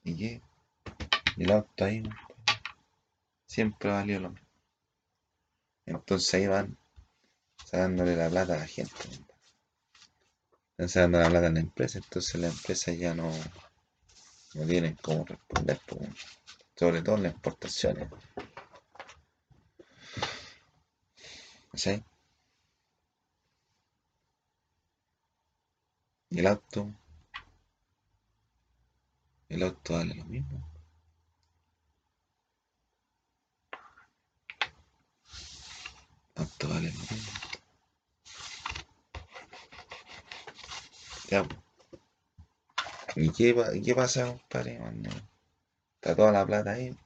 ¿Y 0.04 0.16
qué? 0.16 0.42
el 1.36 1.52
auto 1.52 1.84
ahí 1.84 2.02
siempre 3.46 3.90
valió 3.90 4.20
lo 4.20 4.30
mismo. 4.30 4.48
Entonces 5.86 6.34
ahí 6.34 6.46
van 6.46 6.76
sacándole 7.64 8.16
la 8.16 8.28
plata 8.28 8.54
a 8.54 8.58
la 8.58 8.66
gente 8.66 9.26
van 10.86 11.14
a 11.16 11.26
hablar 11.26 11.42
de 11.42 11.50
la 11.52 11.60
empresa, 11.60 11.98
entonces 11.98 12.40
la 12.40 12.46
empresa 12.48 12.92
ya 12.92 13.12
no, 13.14 13.30
no 14.54 14.66
tienen 14.66 14.96
cómo 15.02 15.24
responder, 15.24 15.80
sobre 16.76 17.02
todo 17.02 17.16
en 17.16 17.22
las 17.24 17.32
exportaciones. 17.32 18.08
¿Sí? 21.74 22.02
Y 26.30 26.40
el 26.40 26.46
auto, 26.46 26.92
el 29.48 29.62
auto 29.62 29.94
vale 29.94 30.14
lo 30.14 30.24
mismo. 30.24 30.68
El 36.34 36.42
auto 36.42 36.68
vale 36.68 36.92
lo 36.92 36.98
mismo. 36.98 37.47
Ya. 41.28 41.46
¿Y 43.14 43.30
qué, 43.32 43.54
pasa, 43.94 44.28
compadre? 44.28 44.80
Está 45.96 46.16
toda 46.16 46.32
la 46.32 46.46
plata 46.46 46.70
ahí. 46.70 46.96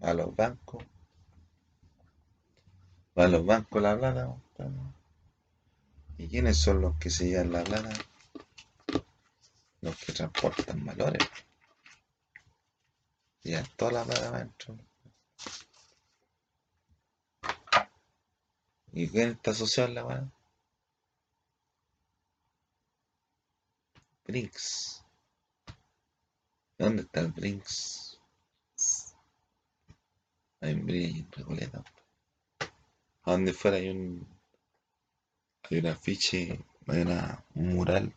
A 0.00 0.12
los 0.12 0.36
bancos. 0.36 0.82
Va 3.18 3.24
a 3.24 3.28
los 3.28 3.44
bancos 3.46 3.80
la 3.82 3.96
plata, 3.96 4.26
compadre. 4.26 4.72
¿Y 6.18 6.28
quiénes 6.28 6.58
son 6.58 6.82
los 6.82 6.94
que 6.98 7.08
se 7.08 7.26
llevan 7.28 7.52
la 7.52 7.64
plata? 7.64 7.90
Los 9.80 9.96
que 9.96 10.12
transportan 10.12 10.84
valores. 10.84 11.26
Ya 13.42 13.62
toda 13.76 13.92
la 13.92 14.04
plata 14.04 14.28
adentro. 14.28 14.76
¿Y 18.92 19.08
quién 19.08 19.30
está 19.30 19.52
asociado 19.52 19.88
la 19.94 20.06
plata? 20.06 20.30
¿Dónde 26.78 27.02
está 27.02 27.18
el 27.20 27.32
Brinks? 27.32 28.20
Hay 30.60 30.74
un 30.74 30.86
Brinks 30.86 31.18
en 31.32 31.32
Recoleta. 31.32 31.84
A 33.22 33.32
donde 33.32 33.52
fuera 33.52 33.78
hay 33.78 33.88
un. 33.88 34.24
Hay 35.68 35.78
un 35.78 35.86
afiche, 35.86 36.60
hay 36.86 37.00
una, 37.00 37.44
un 37.56 37.74
mural. 37.74 38.14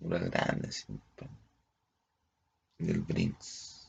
mural 0.00 0.28
grande, 0.28 0.70
sí, 0.70 0.84
Del 2.76 3.00
Brinks. 3.00 3.88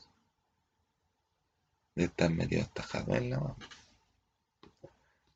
De 1.94 2.04
estar 2.04 2.30
medio 2.30 2.62
atajado 2.62 3.14
en 3.16 3.30
la 3.30 3.40
mano. 3.40 3.56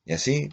Y 0.05 0.13
así 0.13 0.49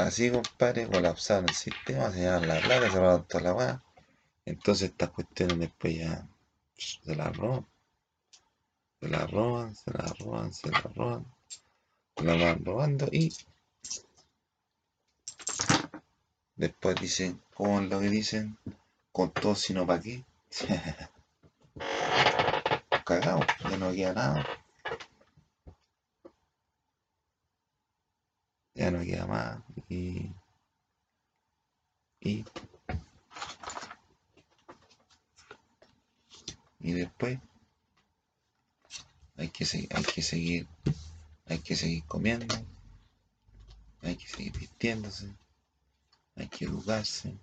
así, 0.00 0.30
compadre, 0.30 0.86
colapsaron 0.86 1.46
el 1.48 1.54
sistema, 1.54 2.10
se 2.10 2.20
llevaron 2.20 2.48
la 2.48 2.60
plata, 2.60 2.80
se 2.90 2.96
robaron 2.96 3.26
toda 3.28 3.44
la 3.44 3.54
weá. 3.54 3.82
Entonces 4.44 4.90
estas 4.90 5.10
cuestiones 5.10 5.58
después 5.58 5.96
ya 5.98 6.26
se 6.76 7.14
las 7.14 7.36
roban. 7.36 7.66
Se 9.00 9.08
las 9.08 9.30
roban, 9.30 9.74
se 9.74 9.92
las 9.92 10.18
roban, 10.18 10.52
se 10.52 10.70
las 10.70 10.82
roban. 10.94 11.26
Se 12.16 12.24
las 12.24 12.38
van 12.38 12.64
robando 12.64 13.06
y 13.12 13.32
después 16.56 16.96
dicen, 16.96 17.40
con 17.54 17.88
lo 17.88 18.00
que 18.00 18.10
dicen? 18.10 18.58
Con 19.12 19.32
todo, 19.32 19.54
sino 19.54 19.86
para 19.86 20.00
qué. 20.00 20.24
Cagado, 23.06 23.40
ya 23.68 23.76
no 23.76 23.92
queda 23.92 24.12
nada. 24.12 24.58
ya 28.74 28.90
no 28.90 29.00
queda 29.00 29.26
más. 29.26 29.62
Y, 29.88 30.32
y, 32.20 32.44
y 36.80 36.92
después 36.92 37.38
hay 39.36 39.48
que, 39.50 39.64
seguir, 39.64 39.88
hay 39.96 40.04
que 40.04 40.22
seguir, 40.22 40.68
hay 41.46 41.58
que 41.60 41.76
seguir 41.76 42.04
comiendo, 42.04 42.54
hay 44.02 44.16
que 44.16 44.26
seguir 44.26 44.56
vistiéndose, 44.58 45.34
hay 46.36 46.48
que 46.48 46.66
educarse, 46.66 47.36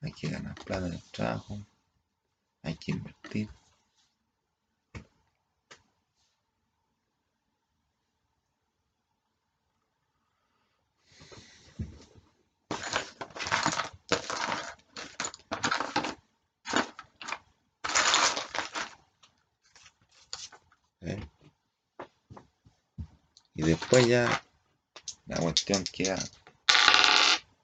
hay 0.00 0.12
que 0.12 0.28
ganar 0.28 0.54
plata 0.54 0.88
de 0.88 0.98
trabajo, 1.12 1.58
hay 2.62 2.74
que 2.76 2.92
invertir, 2.92 3.50
después 23.90 24.06
ya 24.06 24.42
la 25.28 25.38
cuestión 25.38 25.82
queda 25.84 26.18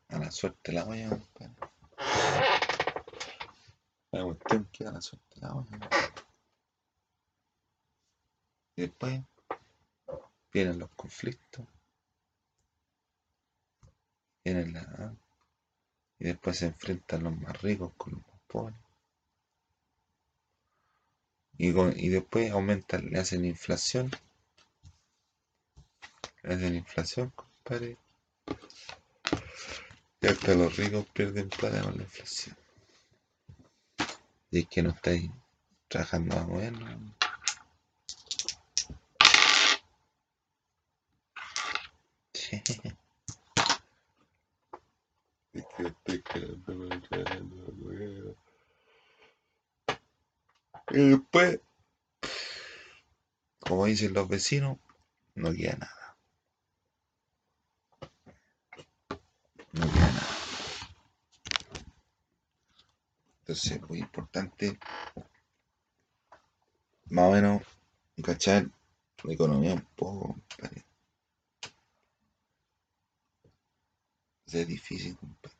a 0.08 0.18
la 0.18 0.30
suerte 0.30 0.72
de 0.72 0.72
la 0.72 0.84
olla, 0.86 1.10
La 4.10 4.24
cuestión 4.24 4.66
queda 4.72 4.88
a 4.88 4.92
la 4.94 5.00
suerte 5.02 5.34
de 5.38 5.46
la 5.46 5.52
olla. 5.54 5.78
Y 8.74 8.82
después 8.82 9.20
vienen 10.50 10.78
los 10.78 10.88
conflictos. 10.92 11.66
la. 14.44 15.14
Y 16.20 16.24
después 16.24 16.56
se 16.58 16.66
enfrentan 16.68 17.24
los 17.24 17.36
más 17.38 17.60
ricos 17.60 17.92
con 17.98 18.14
los 18.14 18.22
más 18.26 18.40
pobres. 18.46 18.78
Y, 21.58 21.70
con, 21.74 21.92
y 22.00 22.08
después 22.08 22.50
aumentan, 22.50 23.10
le 23.10 23.18
hacen 23.20 23.44
inflación 23.44 24.10
es 26.44 26.60
de 26.60 26.70
la 26.70 26.76
inflación, 26.76 27.30
compadre. 27.30 27.96
Y 30.20 30.26
hasta 30.26 30.54
los 30.54 30.76
ricos 30.76 31.06
pierden 31.12 31.48
plata 31.48 31.82
con 31.82 31.96
la 31.96 32.02
inflación. 32.04 32.56
Y 34.50 34.60
es 34.60 34.68
que 34.68 34.82
no 34.82 34.90
estáis 34.90 35.30
trabajando 35.88 36.36
más 36.36 36.46
bueno. 36.46 37.14
que 45.54 45.64
bueno. 46.66 47.00
Y 50.90 50.98
después, 51.08 51.60
como 53.60 53.86
dicen 53.86 54.12
los 54.14 54.28
vecinos, 54.28 54.76
no 55.34 55.52
queda 55.54 55.72
nada. 55.76 56.03
Entonces, 63.46 63.78
muy 63.90 63.98
importante, 63.98 64.78
más 67.10 67.28
o 67.28 67.32
menos, 67.32 67.62
encachar 68.16 68.70
la 69.22 69.32
economía 69.34 69.74
un 69.74 69.86
poco, 69.94 70.28
compadre. 70.48 70.82
es 74.46 74.66
difícil, 74.66 75.14
compadre. 75.18 75.58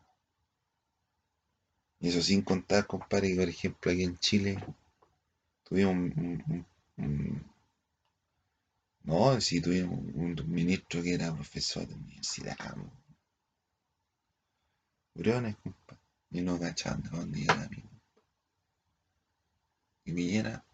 Y 2.00 2.08
eso 2.08 2.22
sin 2.22 2.40
contar, 2.40 2.86
compadre, 2.86 3.28
que 3.28 3.34
por 3.40 3.48
ejemplo 3.50 3.92
aquí 3.92 4.02
en 4.04 4.16
Chile 4.18 4.56
tuvimos 5.62 5.94
un, 5.94 7.46
no, 9.02 9.38
si 9.42 9.60
tuvimos 9.60 9.90
un 10.14 10.36
ministro 10.46 11.02
que 11.02 11.12
era 11.12 11.34
profesor 11.34 11.86
de 11.86 11.92
universidad. 11.94 12.56
Briones, 15.14 15.56
compadre. 15.56 16.00
Y 16.34 16.40
no 16.42 16.52
1980 16.58 17.52
a 17.54 17.64
Y 17.66 17.70
mí. 17.70 17.84
y 20.06 20.12
Villera, 20.12 20.64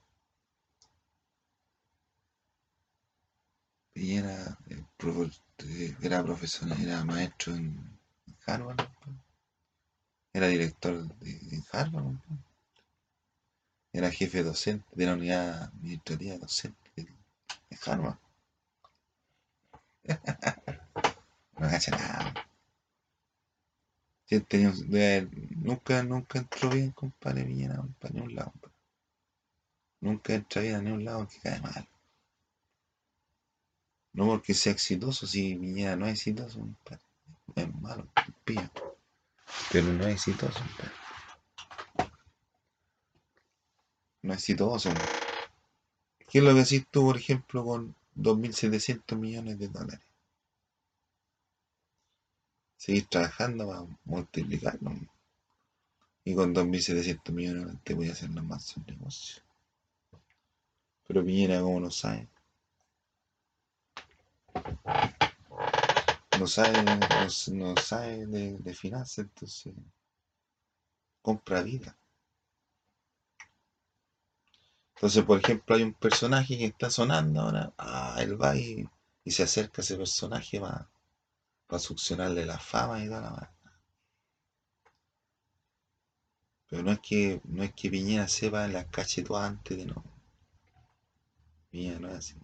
Villera 3.95 4.59
eh, 4.71 4.83
eh, 5.69 5.93
era 6.01 6.23
profesor, 6.23 6.69
era 6.81 7.05
maestro 7.05 7.55
en 7.55 7.99
Harvard, 8.47 8.89
era 10.33 10.47
director 10.47 11.07
de 11.19 11.63
Harvard, 11.73 12.15
era 13.93 14.11
jefe 14.11 14.43
docente 14.43 14.87
de 14.95 15.05
la 15.05 15.13
unidad 15.13 15.65
administrativa 15.65 16.39
docente 16.39 16.91
de 16.97 17.15
Harvard. 17.85 18.17
no 21.59 21.69
cachaba 21.69 21.99
nada 21.99 22.50
nunca, 25.63 26.03
nunca 26.05 26.39
entró 26.39 26.71
bien, 26.71 26.91
compadre 26.93 27.45
Villena, 27.45 27.77
compadre, 27.77 28.15
ni 28.15 28.21
un 28.23 28.35
lado, 28.35 28.53
Nunca 30.03 30.35
entra 30.35 30.63
bien 30.63 30.77
a 30.77 30.81
ningún 30.83 31.05
lado 31.05 31.29
que 31.29 31.39
cae 31.41 31.61
mal. 31.61 31.87
No 34.13 34.27
porque 34.27 34.55
sea 34.55 34.73
exitoso, 34.73 35.27
si 35.27 35.55
Viñera 35.59 35.95
no 35.95 36.07
es 36.07 36.13
exitoso, 36.15 36.59
compadre. 36.61 37.03
Es 37.57 37.75
malo, 37.81 38.09
pía. 38.45 38.71
Pero 39.71 39.87
no 39.93 40.07
es 40.07 40.15
exitoso, 40.15 40.59
compadre. 40.59 42.13
No 44.23 44.33
es 44.33 44.39
exitoso. 44.39 44.91
¿Qué 46.31 46.39
es 46.39 46.45
lo 46.45 46.55
que 46.55 46.61
haces 46.61 46.87
tú, 46.91 47.03
por 47.05 47.17
ejemplo, 47.19 47.63
con 47.65 47.95
2.700 48.17 49.17
millones 49.17 49.59
de 49.59 49.69
dólares? 49.69 50.01
seguir 52.81 53.07
trabajando 53.09 53.69
para 53.69 53.83
multiplicarlo. 54.07 54.93
Y 56.25 56.35
con 56.35 56.55
2.700 56.55 57.31
millones 57.31 57.77
te 57.85 57.93
voy 57.93 58.09
a 58.09 58.13
hacer 58.13 58.31
nomás 58.31 58.47
más 58.47 58.77
un 58.79 58.87
negocio. 58.87 59.43
Pero 61.07 61.23
Piñera, 61.25 61.61
como 61.61 61.79
no 61.81 61.91
sabe. 61.91 62.27
No 66.39 66.47
sabe, 66.47 66.83
no, 66.83 66.99
no 67.65 67.77
sabe 67.77 68.27
de, 68.27 68.75
finanzas, 68.75 69.19
entonces 69.27 69.75
compra 71.21 71.63
vida. 71.63 71.95
Entonces, 74.95 75.23
por 75.25 75.39
ejemplo, 75.39 75.77
hay 75.77 75.83
un 75.83 75.93
personaje 75.95 76.57
que 76.57 76.65
está 76.67 76.89
sonando 76.91 77.43
ahora, 77.43 77.73
ah, 77.77 78.17
él 78.21 78.41
va 78.41 78.57
y, 78.57 78.89
se 79.27 79.43
acerca 79.43 79.83
a 79.83 79.85
ese 79.85 79.97
personaje 79.97 80.59
más 80.61 80.87
para 81.71 81.79
succionarle 81.79 82.45
la 82.45 82.59
fama 82.59 83.01
y 83.03 83.07
toda 83.07 83.21
la 83.21 83.53
Pero 86.69 86.83
no 86.83 86.91
es 86.93 86.99
que, 87.01 87.41
no 87.45 87.63
es 87.63 87.73
que 87.75 87.91
Piñera 87.91 88.27
sepa 88.27 88.67
las 88.67 88.87
la 88.91 89.47
antes 89.47 89.77
de 89.79 89.87
no. 89.87 90.05
Piñera 91.71 91.99
no 92.01 92.09
es 92.11 92.15
así, 92.17 92.35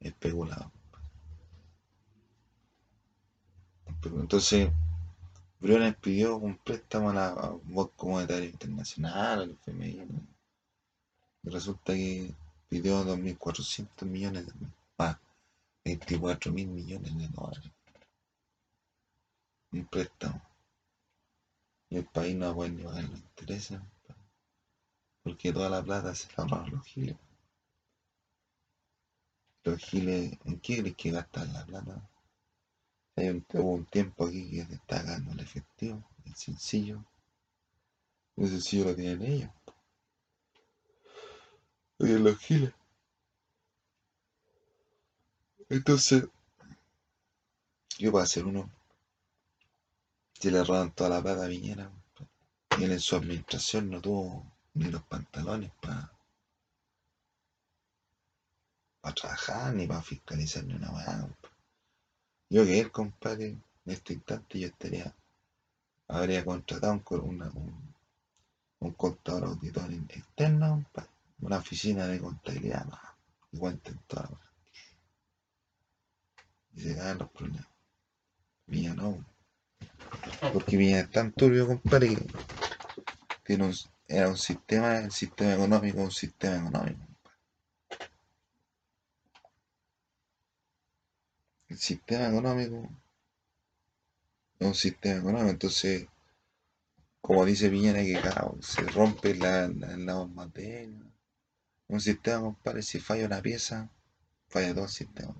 especulado. 0.00 0.70
Entonces, 4.04 4.70
Briones 5.60 5.96
pidió 5.96 6.36
un 6.36 6.56
préstamo 6.58 7.10
a 7.10 7.14
la 7.14 7.30
Voz 7.64 7.90
Comunitaria 7.96 8.48
Internacional, 8.48 9.42
al 9.42 9.50
FMI. 9.52 10.00
resulta 11.44 11.92
que 11.94 12.34
pidió 12.68 13.04
2.400 13.04 14.06
millones 14.06 14.46
de 14.46 14.52
más, 14.98 15.18
24.000 15.84 16.68
millones 16.68 17.16
de 17.18 17.28
dólares. 17.28 17.70
Un 19.72 19.84
préstamo. 19.86 20.40
Y 21.90 21.98
el 21.98 22.06
país 22.06 22.36
no 22.36 22.52
vuelto 22.54 22.88
a 22.90 23.00
porque 25.22 25.52
toda 25.52 25.68
la 25.68 25.82
plata 25.82 26.14
se 26.14 26.26
la 26.36 26.66
los 26.68 26.86
giles. 26.86 27.16
Los 29.64 29.78
giles, 29.84 30.38
¿en 30.46 30.60
qué 30.60 30.94
que 30.94 31.10
gastan 31.10 31.52
la 31.52 31.66
plata? 31.66 32.08
un, 33.16 33.44
hubo 33.54 33.70
un 33.74 33.84
tiempo 33.86 34.24
aquí 34.26 34.50
que 34.50 34.64
se 34.64 34.74
está 34.74 35.02
ganando 35.02 35.32
el 35.32 35.40
efectivo, 35.40 36.02
el 36.24 36.34
sencillo. 36.34 37.04
El 38.36 38.48
sencillo 38.48 38.84
lo 38.86 38.96
tienen 38.96 39.22
ellos. 39.22 39.50
Lo 41.98 42.18
los 42.18 42.38
giles. 42.38 42.72
Entonces, 45.68 46.24
yo 47.98 48.16
a 48.16 48.22
hacer 48.22 48.46
uno 48.46 48.70
y 50.40 50.50
le 50.50 50.62
roban 50.62 50.92
toda 50.92 51.10
la 51.10 51.22
pata 51.22 51.46
a 51.46 51.48
Piñera. 51.48 51.90
Y 52.78 52.84
él 52.84 52.92
en 52.92 53.00
su 53.00 53.16
administración 53.16 53.90
no 53.90 54.00
tuvo 54.00 54.52
ni 54.74 54.84
los 54.88 55.02
pantalones 55.02 55.72
para 55.80 56.12
para 59.00 59.14
trabajar, 59.14 59.74
ni 59.74 59.86
para 59.86 60.02
fiscalizar 60.02 60.64
ni 60.64 60.74
una 60.74 60.90
weá. 60.92 61.28
Yo 62.50 62.64
que 62.64 62.78
él, 62.80 62.90
compadre, 62.92 63.46
en 63.48 63.62
este 63.86 64.14
instante 64.14 64.60
yo 64.60 64.68
estaría, 64.68 65.14
habría 66.08 66.44
contratado 66.44 66.94
un, 66.94 67.92
un, 68.80 68.92
contador 68.92 69.44
auditor 69.44 69.90
externo, 69.92 70.84
para 70.92 71.08
una 71.40 71.58
oficina 71.58 72.06
de 72.06 72.20
contabilidad, 72.20 72.84
más, 72.86 73.00
y 73.52 73.58
cuenten 73.58 73.98
toda 74.06 74.24
la 74.30 74.50
Y 76.74 76.80
se 76.80 76.96
caen 76.96 77.18
los 77.18 77.30
problemas. 77.30 77.66
Mía 78.66 78.94
no, 78.94 79.24
porque 80.52 80.76
Viña 80.76 80.98
es 81.00 81.10
tan 81.10 81.30
turbio, 81.32 81.66
compadre, 81.68 82.16
que 83.44 83.52
era 84.08 84.28
un 84.34 84.36
sistema, 84.38 84.96
el 84.98 85.12
sistema 85.12 85.54
económico, 85.54 85.98
un 86.00 86.10
sistema 86.10 86.56
económico. 86.56 87.04
El 91.68 91.78
sistema 91.78 92.28
económico 92.28 92.90
es 94.58 94.66
un 94.66 94.74
sistema 94.74 95.20
económico, 95.20 95.50
entonces, 95.50 96.08
como 97.20 97.44
dice 97.44 97.70
Piñera, 97.70 98.00
que 98.02 98.20
se 98.62 98.82
rompe 98.82 99.34
la, 99.36 99.68
la, 99.68 99.96
la 99.96 100.14
bomba 100.14 100.48
un 101.88 102.00
sistema, 102.00 102.40
compadre, 102.40 102.82
si 102.82 102.98
falla 103.00 103.26
una 103.26 103.40
pieza, 103.42 103.88
falla 104.48 104.74
todo 104.74 104.84
el 104.84 104.90
sistema. 104.90 105.34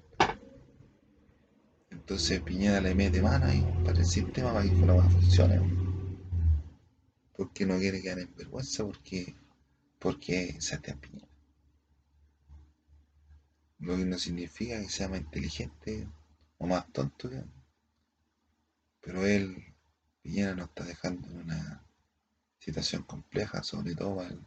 Entonces 2.10 2.40
Piñera 2.40 2.80
le 2.80 2.94
mete 2.94 3.20
mano 3.20 3.44
ahí 3.44 3.60
para 3.84 3.98
el 3.98 4.06
sistema 4.06 4.50
para 4.54 4.64
que 4.64 4.74
la 4.76 4.94
más 4.94 5.12
funcione. 5.12 5.60
Porque 7.36 7.66
no 7.66 7.76
quiere 7.76 8.00
quedar 8.00 8.20
en 8.20 8.34
vergüenza, 8.34 8.82
porque, 8.82 9.34
porque 9.98 10.58
te 10.80 10.94
Piñera. 10.96 11.28
Lo 13.80 13.94
que 13.94 14.06
no 14.06 14.18
significa 14.18 14.80
que 14.80 14.88
sea 14.88 15.10
más 15.10 15.20
inteligente 15.20 16.08
o 16.56 16.66
más 16.66 16.90
tonto 16.94 17.28
Pero 19.02 19.26
él, 19.26 19.74
Piñera, 20.22 20.54
nos 20.54 20.68
está 20.70 20.84
dejando 20.86 21.28
en 21.28 21.36
una 21.42 21.84
situación 22.58 23.02
compleja, 23.02 23.62
sobre 23.62 23.94
todo 23.94 24.16
para 24.16 24.28
el, 24.30 24.40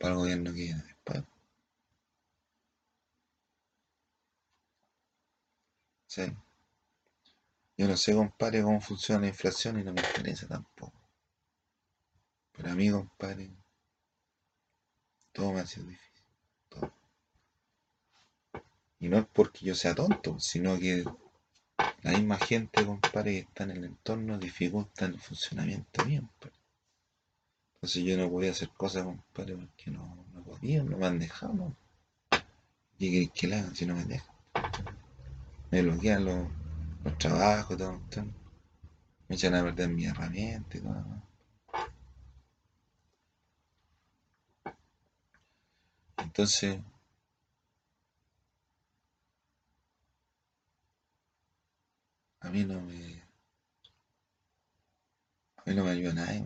para 0.00 0.10
el 0.14 0.18
gobierno 0.18 0.52
que 0.52 0.60
viene 0.62 0.82
después. 0.82 1.22
Sí. 6.08 6.22
Yo 7.78 7.86
no 7.86 7.96
sé, 7.98 8.14
compadre, 8.14 8.62
cómo 8.62 8.80
funciona 8.80 9.20
la 9.20 9.26
inflación 9.28 9.78
y 9.78 9.84
no 9.84 9.92
me 9.92 10.00
interesa 10.00 10.46
tampoco. 10.48 10.94
para 12.56 12.74
mí, 12.74 12.90
compadre, 12.90 13.50
todo 15.32 15.52
me 15.52 15.60
ha 15.60 15.66
sido 15.66 15.86
difícil. 15.86 16.24
Todo. 16.70 16.90
Y 18.98 19.08
no 19.10 19.18
es 19.18 19.26
porque 19.26 19.66
yo 19.66 19.74
sea 19.74 19.94
tonto, 19.94 20.40
sino 20.40 20.78
que 20.78 21.04
la 22.02 22.12
misma 22.12 22.38
gente, 22.38 22.82
compadre, 22.86 23.32
que 23.34 23.38
está 23.40 23.64
en 23.64 23.70
el 23.72 23.84
entorno 23.84 24.38
dificulta 24.38 25.04
el 25.04 25.20
funcionamiento 25.20 26.02
bien 26.06 26.30
pues. 26.40 26.54
Entonces 27.74 28.04
yo 28.04 28.16
no 28.16 28.30
podía 28.30 28.52
hacer 28.52 28.70
cosas, 28.70 29.04
compadre, 29.04 29.56
porque 29.58 29.90
no, 29.90 30.24
no 30.32 30.42
podía, 30.42 30.82
no 30.82 30.96
me 30.96 31.06
han 31.06 31.18
dejado. 31.18 31.76
¿Qué 32.98 33.30
que 33.34 33.48
la 33.48 33.58
hagan 33.58 33.76
si 33.76 33.84
no 33.84 33.94
me 33.94 34.04
dejan? 34.04 34.34
Me 35.70 35.82
bloquean 35.82 36.24
los 36.24 36.48
los 37.06 37.16
trabajos, 37.18 37.76
todo, 37.78 37.94
Me 39.28 39.36
echan 39.36 39.54
a 39.54 39.62
perder 39.62 39.88
mi 39.88 40.06
herramienta 40.06 40.76
y 40.76 40.80
todo. 40.80 41.22
Entonces, 46.16 46.80
a 52.40 52.50
mí 52.50 52.64
no 52.64 52.80
me. 52.80 53.22
A 55.58 55.62
mí 55.70 55.76
no 55.76 55.84
me 55.84 55.90
ayuda 55.90 56.12
nadie, 56.14 56.44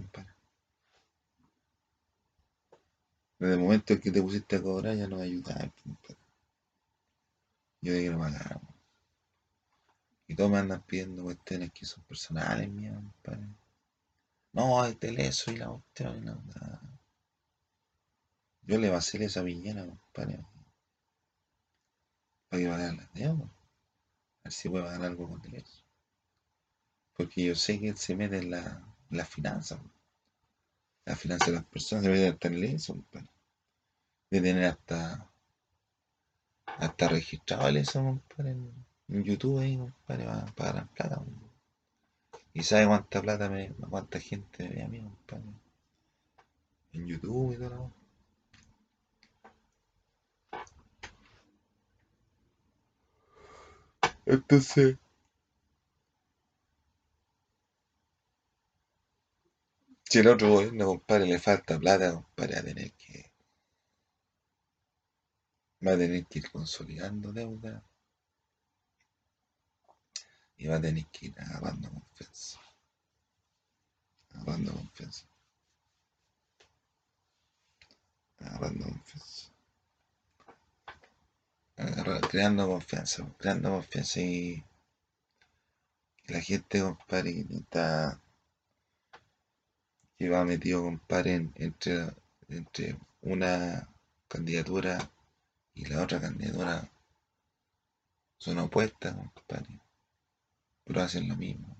Desde 3.38 3.54
el 3.54 3.60
momento 3.60 3.94
en 3.94 4.00
que 4.02 4.10
te 4.10 4.20
pusiste 4.20 4.56
a 4.56 4.62
cobrar 4.62 4.94
ya 4.94 5.08
no 5.08 5.16
me 5.16 5.22
ayudaba, 5.22 5.72
Yo 7.80 7.92
de 7.94 8.02
que 8.02 8.10
no 8.10 8.18
pagaba. 8.18 8.60
Y 10.30 10.36
todos 10.36 10.48
me 10.48 10.58
andan 10.58 10.80
pidiendo 10.82 11.24
cuestiones 11.24 11.72
que 11.72 11.84
son 11.84 12.04
personales 12.04 12.70
mías, 12.70 12.94
compadre. 13.02 13.48
No, 14.52 14.84
este 14.84 15.10
leso 15.10 15.50
y 15.50 15.56
la 15.56 15.66
cuestión 15.70 16.28
otra. 16.28 16.80
Yo 18.62 18.78
le 18.78 18.90
vacilé 18.90 19.24
esa 19.24 19.42
villena, 19.42 19.84
compadre. 19.84 20.38
Para 22.48 22.62
que 22.62 22.68
dar 22.68 22.94
la 22.94 23.10
deuda. 23.12 23.42
A 23.42 24.44
ver 24.44 24.52
si 24.52 24.68
puedo 24.68 24.84
pagar 24.84 25.02
algo 25.02 25.28
con 25.28 25.44
el 25.52 25.64
Porque 27.16 27.46
yo 27.46 27.56
sé 27.56 27.80
que 27.80 27.88
él 27.88 27.96
se 27.98 28.14
mete 28.14 28.38
en 28.38 28.52
la, 28.52 29.24
finanza. 29.26 29.82
La 31.06 31.16
finanza 31.16 31.46
de 31.46 31.52
las 31.54 31.64
personas 31.64 32.04
debe 32.04 32.18
estar 32.24 32.38
tener 32.38 32.76
compadre. 32.86 33.28
De 34.30 34.40
tener 34.40 34.64
hasta, 34.66 35.28
hasta 36.66 37.08
registrado 37.08 37.66
el 37.66 37.74
leso, 37.74 38.00
compadre. 38.00 38.56
En 39.10 39.24
YouTube 39.24 39.58
ahí, 39.60 39.76
compadre, 39.76 40.24
para, 40.24 40.46
pagar 40.54 40.88
plata. 40.94 41.22
Y 42.52 42.62
sabe 42.62 42.86
cuánta 42.86 43.20
plata 43.20 43.48
me, 43.50 43.72
cuánta 43.90 44.20
gente 44.20 44.62
me 44.68 44.74
ve 44.76 44.82
a 44.84 44.88
mí, 44.88 45.00
compadre. 45.00 45.44
En 46.92 47.06
YouTube 47.08 47.52
y 47.52 47.56
todo 47.56 47.92
Entonces. 54.26 54.96
Si 60.04 60.18
el 60.20 60.28
otro 60.28 60.50
gobierno, 60.50 60.86
compadre, 60.86 61.26
le 61.26 61.38
falta 61.40 61.80
plata, 61.80 62.14
compadre, 62.14 62.58
a 62.58 62.62
tener 62.62 62.92
que. 62.92 63.32
Va 65.84 65.92
a 65.94 65.98
tener 65.98 66.26
que 66.26 66.38
ir 66.40 66.50
consolidando 66.52 67.32
deuda 67.32 67.82
y 70.60 70.66
va 70.66 70.76
a 70.76 70.80
tener 70.80 71.06
que 71.06 71.26
ir 71.28 71.34
agarrando 71.40 71.88
confianza. 71.90 72.60
Agarrando 74.34 74.74
confianza. 74.74 75.24
Agarrando 78.40 78.84
confianza. 78.88 79.52
creando 82.28 82.66
confianza, 82.66 83.26
creando 83.38 83.70
confianza 83.70 84.20
y 84.20 84.62
la 86.26 86.40
gente, 86.42 86.82
compadre, 86.82 87.46
que 87.46 87.56
está 87.56 88.20
que 90.16 90.28
va 90.28 90.44
metido, 90.44 90.82
compadre, 90.82 91.48
entre, 91.54 92.14
entre 92.48 92.98
una 93.22 93.88
candidatura 94.28 95.10
y 95.72 95.86
la 95.86 96.02
otra 96.02 96.20
candidatura 96.20 96.86
son 98.36 98.58
opuestas, 98.58 99.14
compadre. 99.16 99.80
Pero 100.90 101.02
hacen 101.02 101.28
lo 101.28 101.36
mismo. 101.36 101.76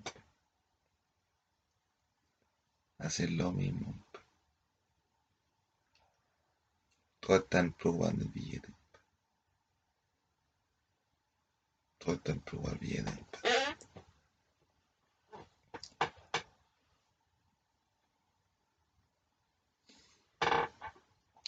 Hacen 2.99 3.37
lo 3.37 3.51
mismo. 3.51 4.07
Todos 7.19 7.43
están 7.43 7.73
probando 7.73 8.23
el 8.23 8.29
billete. 8.31 8.73
Todos 11.99 12.19
están 12.19 12.39
probando 12.43 12.75
el 12.75 12.79
billete. 12.79 13.13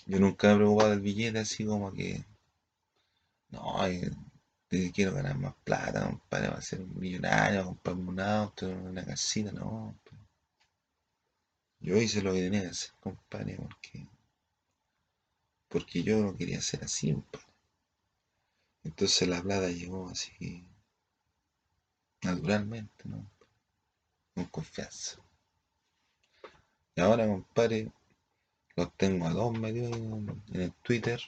Yo 0.06 0.18
nunca 0.18 0.50
he 0.52 0.56
probado 0.56 0.94
el 0.94 1.00
billete 1.00 1.38
así 1.38 1.64
como 1.64 1.92
que. 1.92 2.24
No, 3.50 3.86
eh, 3.86 4.10
quiero 4.94 5.12
ganar 5.12 5.36
más 5.38 5.54
plata, 5.64 6.04
compadre, 6.04 6.48
va 6.48 6.54
a 6.56 6.62
ser 6.62 6.80
un 6.80 6.98
millonario, 6.98 7.64
comprarme 7.64 8.08
un 8.08 8.20
auto, 8.20 8.68
una 8.70 9.04
casita, 9.04 9.52
no. 9.52 9.94
Yo 11.80 11.96
hice 11.96 12.22
lo 12.22 12.32
que 12.32 12.40
tenía 12.40 12.62
que 12.62 12.66
hacer, 12.68 12.92
compadre, 13.00 13.58
porque, 15.68 16.02
yo 16.02 16.18
no 16.22 16.36
quería 16.36 16.60
ser 16.60 16.84
así, 16.84 17.12
compadre. 17.12 17.46
Entonces 18.84 19.28
la 19.28 19.42
plata 19.42 19.68
llegó 19.68 20.08
así, 20.08 20.64
naturalmente, 22.22 23.04
¿no? 23.08 23.30
Con 24.34 24.44
confianza. 24.46 25.20
Y 26.96 27.00
ahora, 27.00 27.26
compadre, 27.26 27.92
los 28.76 28.92
tengo 28.96 29.26
a 29.26 29.30
dos 29.32 29.56
medios 29.58 29.94
en 29.96 30.50
el 30.60 30.72
Twitter, 30.82 31.20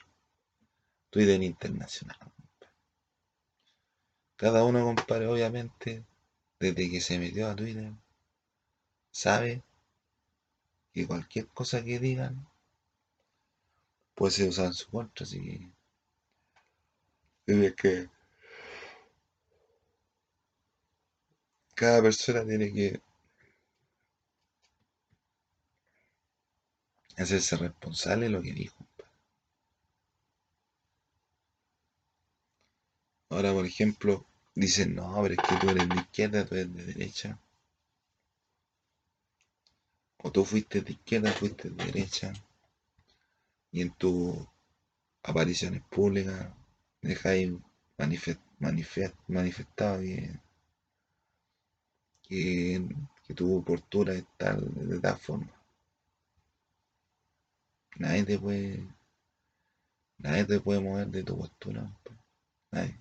Twitter 1.11 1.41
internacional. 1.43 2.31
Cada 4.37 4.65
uno, 4.65 4.83
compadre, 4.83 5.27
obviamente, 5.27 6.03
desde 6.59 6.89
que 6.91 6.99
se 6.99 7.17
metió 7.17 7.47
a 7.49 7.55
Twitter, 7.55 7.91
sabe 9.11 9.63
que 10.93 11.07
cualquier 11.07 11.47
cosa 11.49 11.83
que 11.83 11.99
digan 11.99 12.45
puede 14.13 14.31
ser 14.33 14.49
usada 14.49 14.69
en 14.69 14.73
su 14.73 14.89
contra, 14.89 15.23
así 15.25 15.71
que. 17.47 17.75
que 17.75 18.09
cada 21.75 22.01
persona 22.01 22.45
tiene 22.45 22.73
que 22.73 22.99
hacerse 27.17 27.55
responsable 27.57 28.25
de 28.25 28.31
lo 28.31 28.41
que 28.41 28.51
dijo. 28.53 28.85
Ahora, 33.29 33.51
por 33.53 33.65
ejemplo, 33.65 34.25
dicen, 34.53 34.93
no, 34.95 35.19
pero 35.21 35.33
es 35.33 35.39
que 35.47 35.55
tú 35.57 35.69
eres 35.69 35.87
de 35.89 35.95
izquierda, 35.95 36.45
tú 36.45 36.55
eres 36.55 36.73
de 36.75 36.83
derecha. 36.85 37.39
O 40.25 40.27
tú 40.31 40.43
fuiste 40.45 40.81
de 40.81 40.91
izquierda, 40.93 41.31
fuiste 41.31 41.69
de 41.69 41.85
derecha. 41.85 42.31
Y 43.71 43.81
en 43.81 43.91
tus 43.91 44.35
apariciones 45.23 45.81
públicas 45.89 46.49
dejáis 47.01 47.51
manifestado 47.97 49.99
bien. 49.99 50.39
que, 52.27 52.81
que, 53.27 53.33
tu 53.33 53.63
postura 53.63 54.13
es 54.13 54.25
tal, 54.37 54.61
de 54.89 54.99
tal 54.99 55.17
forma. 55.19 55.51
Nadie 57.97 58.23
te 58.23 58.39
puede, 58.39 58.87
nadie 60.19 60.43
te 60.45 60.59
puede 60.59 60.79
mover 60.79 61.07
de 61.07 61.23
tu 61.23 61.37
postura. 61.37 61.89
Nadie. 62.71 62.99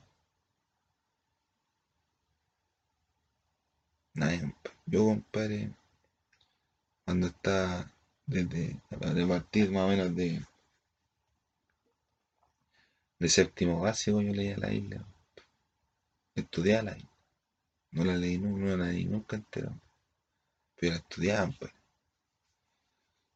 Yo, 4.86 5.06
compadre, 5.06 5.74
cuando 7.04 7.26
estaba 7.28 7.90
desde 8.26 8.80
de 8.88 9.26
partir 9.26 9.70
más 9.72 9.82
o 9.84 9.88
menos 9.88 10.14
de, 10.14 10.40
de 13.18 13.28
séptimo 13.28 13.80
básico, 13.80 14.20
yo 14.20 14.32
leía 14.32 14.56
la 14.56 14.72
isla. 14.72 15.04
Estudiaba 16.36 16.82
la 16.84 16.92
Biblia. 16.94 17.10
No 17.90 18.04
la 18.04 18.14
leí, 18.16 18.38
nunca 18.38 18.76
no 18.76 18.92
nunca 19.10 19.34
entera. 19.36 19.72
Pero 20.76 20.92
la 20.92 20.98
estudiaba, 21.00 21.50
pues 21.58 21.72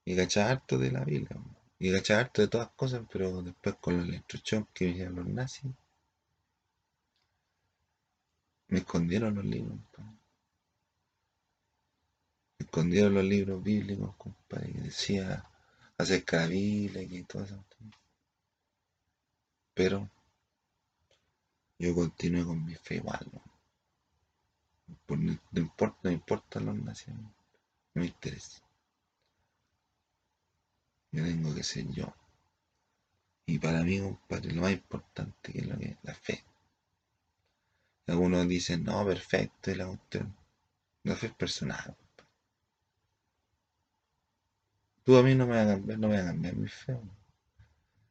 Y 0.04 0.14
cachaba 0.16 0.50
harto 0.52 0.78
de 0.78 0.90
la 0.92 1.04
Biblia, 1.04 1.40
y 1.80 1.92
cachaba 1.92 2.20
harto 2.20 2.42
de 2.42 2.48
todas 2.48 2.70
cosas, 2.70 3.02
pero 3.12 3.42
después 3.42 3.74
con 3.80 4.08
la 4.08 4.14
instrucción 4.16 4.68
que 4.72 4.86
vinieron 4.86 5.16
los 5.16 5.26
nazis, 5.26 5.72
me 8.68 8.78
escondieron 8.78 9.34
los 9.34 9.44
libros 9.44 9.76
en 12.74 13.14
los 13.14 13.24
libros 13.24 13.62
bíblicos, 13.62 14.16
compadre, 14.16 14.72
que 14.72 14.80
decía 14.80 15.48
acerca 15.96 16.38
de 16.38 16.44
la 16.48 16.50
Biblia 16.50 17.02
y 17.02 17.22
todo 17.24 17.44
eso. 17.44 17.64
Pero 19.74 20.10
yo 21.78 21.94
continué 21.94 22.44
con 22.44 22.64
mi 22.64 22.74
fe 22.74 22.96
igual. 22.96 23.28
No, 24.86 24.96
pues 25.06 25.20
importa, 25.54 25.98
no 26.04 26.10
importa 26.10 26.60
lo 26.60 26.72
que 26.72 26.80
no 27.12 27.34
me 27.94 28.06
interesa. 28.06 28.60
Yo 31.12 31.24
tengo 31.24 31.54
que 31.54 31.62
ser 31.62 31.88
yo. 31.92 32.12
Y 33.46 33.58
para 33.60 33.82
mí, 33.82 34.00
compadre, 34.00 34.52
lo 34.52 34.62
más 34.62 34.72
importante 34.72 35.52
que 35.52 35.60
es 35.60 35.66
la 36.02 36.14
fe. 36.14 36.42
Algunos 38.08 38.48
dicen, 38.48 38.82
no, 38.84 39.04
perfecto, 39.06 39.70
el 39.70 39.78
la 39.78 39.96
La 41.04 41.14
fe 41.14 41.26
es 41.28 41.34
personal. 41.34 41.96
Tú 45.08 45.16
a 45.16 45.22
mí 45.22 45.34
no 45.34 45.46
me 45.46 45.56
vas 45.56 45.66
a 45.66 45.70
cambiar, 45.70 45.98
no 45.98 46.08
me 46.08 46.16
vas 46.16 46.24
a 46.24 46.26
cambiar 46.26 46.54
mi 46.56 46.68
fe. 46.68 47.00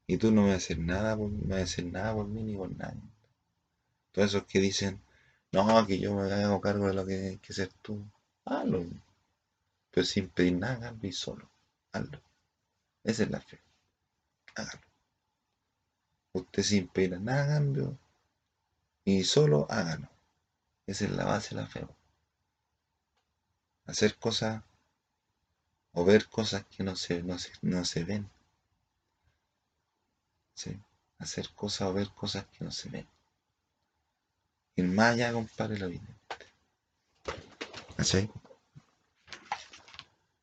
Y 0.07 0.17
tú 0.17 0.31
no 0.31 0.41
me 0.41 0.47
vas 0.47 0.53
a 0.55 0.57
hacer 0.57 0.79
nada, 0.79 1.15
por, 1.15 1.29
me 1.29 1.55
vas 1.59 1.83
nada 1.83 2.15
por 2.15 2.25
mí 2.27 2.41
ni 2.41 2.57
por 2.57 2.75
nadie. 2.75 3.03
Todos 4.11 4.29
esos 4.29 4.45
que 4.47 4.59
dicen, 4.59 4.99
no, 5.51 5.85
que 5.85 5.99
yo 5.99 6.15
me 6.15 6.23
hago 6.33 6.59
cargo 6.59 6.87
de 6.87 6.95
lo 6.95 7.05
que 7.05 7.13
hay 7.27 7.37
que 7.37 7.53
ser 7.53 7.71
tú. 7.83 8.03
Hazlo. 8.45 8.83
Pero 9.91 10.05
sin 10.07 10.27
pedir 10.29 10.53
nada, 10.57 10.79
cambio 10.87 11.07
y 11.07 11.13
solo. 11.13 11.47
Hazlo. 11.91 12.19
Esa 13.03 13.23
es 13.25 13.29
la 13.29 13.41
fe. 13.41 13.59
Hágalo. 14.55 14.81
Usted 16.33 16.63
sin 16.63 16.87
pedir 16.87 17.21
nada 17.21 17.45
cambio 17.59 17.95
y 19.05 19.23
solo 19.23 19.67
hágalo. 19.69 20.09
Esa 20.87 21.05
es 21.05 21.11
la 21.11 21.25
base 21.25 21.53
de 21.53 21.61
la 21.61 21.67
fe. 21.67 21.87
Hacer 23.85 24.17
cosas 24.17 24.63
o 25.99 26.05
ver 26.05 26.29
cosas 26.29 26.63
que 26.67 26.83
no 26.83 26.95
se, 26.95 27.23
no 27.23 27.83
se, 27.83 28.03
ven. 28.03 28.29
¿Sí? 30.53 30.79
Hacer 31.17 31.51
cosas 31.55 31.87
o 31.87 31.93
ver 31.93 32.11
cosas 32.13 32.45
que 32.45 32.63
no 32.63 32.69
se 32.71 32.87
ven. 32.91 33.07
el 34.75 34.89
más 34.89 35.13
allá, 35.15 35.33
compare 35.33 35.79
lo 35.79 35.87
evidente. 35.87 36.13
¿Sí? 38.03 38.29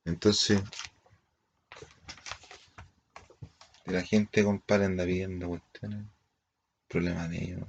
Entonces, 0.05 0.61
la 3.87 4.03
gente, 4.03 4.43
compadre, 4.43 4.87
anda 4.87 5.05
viendo 5.05 5.47
cuestiones, 5.47 6.05
problemas 6.89 7.31
de 7.31 7.45
ellos. 7.45 7.61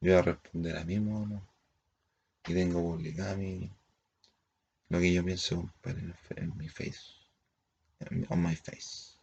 Yo 0.00 0.14
voy 0.16 0.18
a 0.18 0.22
responder 0.22 0.76
a 0.78 0.84
mí 0.84 0.98
mismo, 0.98 1.48
Y 2.44 2.54
tengo 2.54 2.80
publicada 2.82 3.36
Lo 4.88 5.00
que 5.00 5.12
yo 5.12 5.24
pienso 5.24 5.72
en 6.36 6.56
mi 6.56 6.68
face. 6.68 7.00
On 8.30 8.40
my 8.40 8.54
face. 8.54 9.15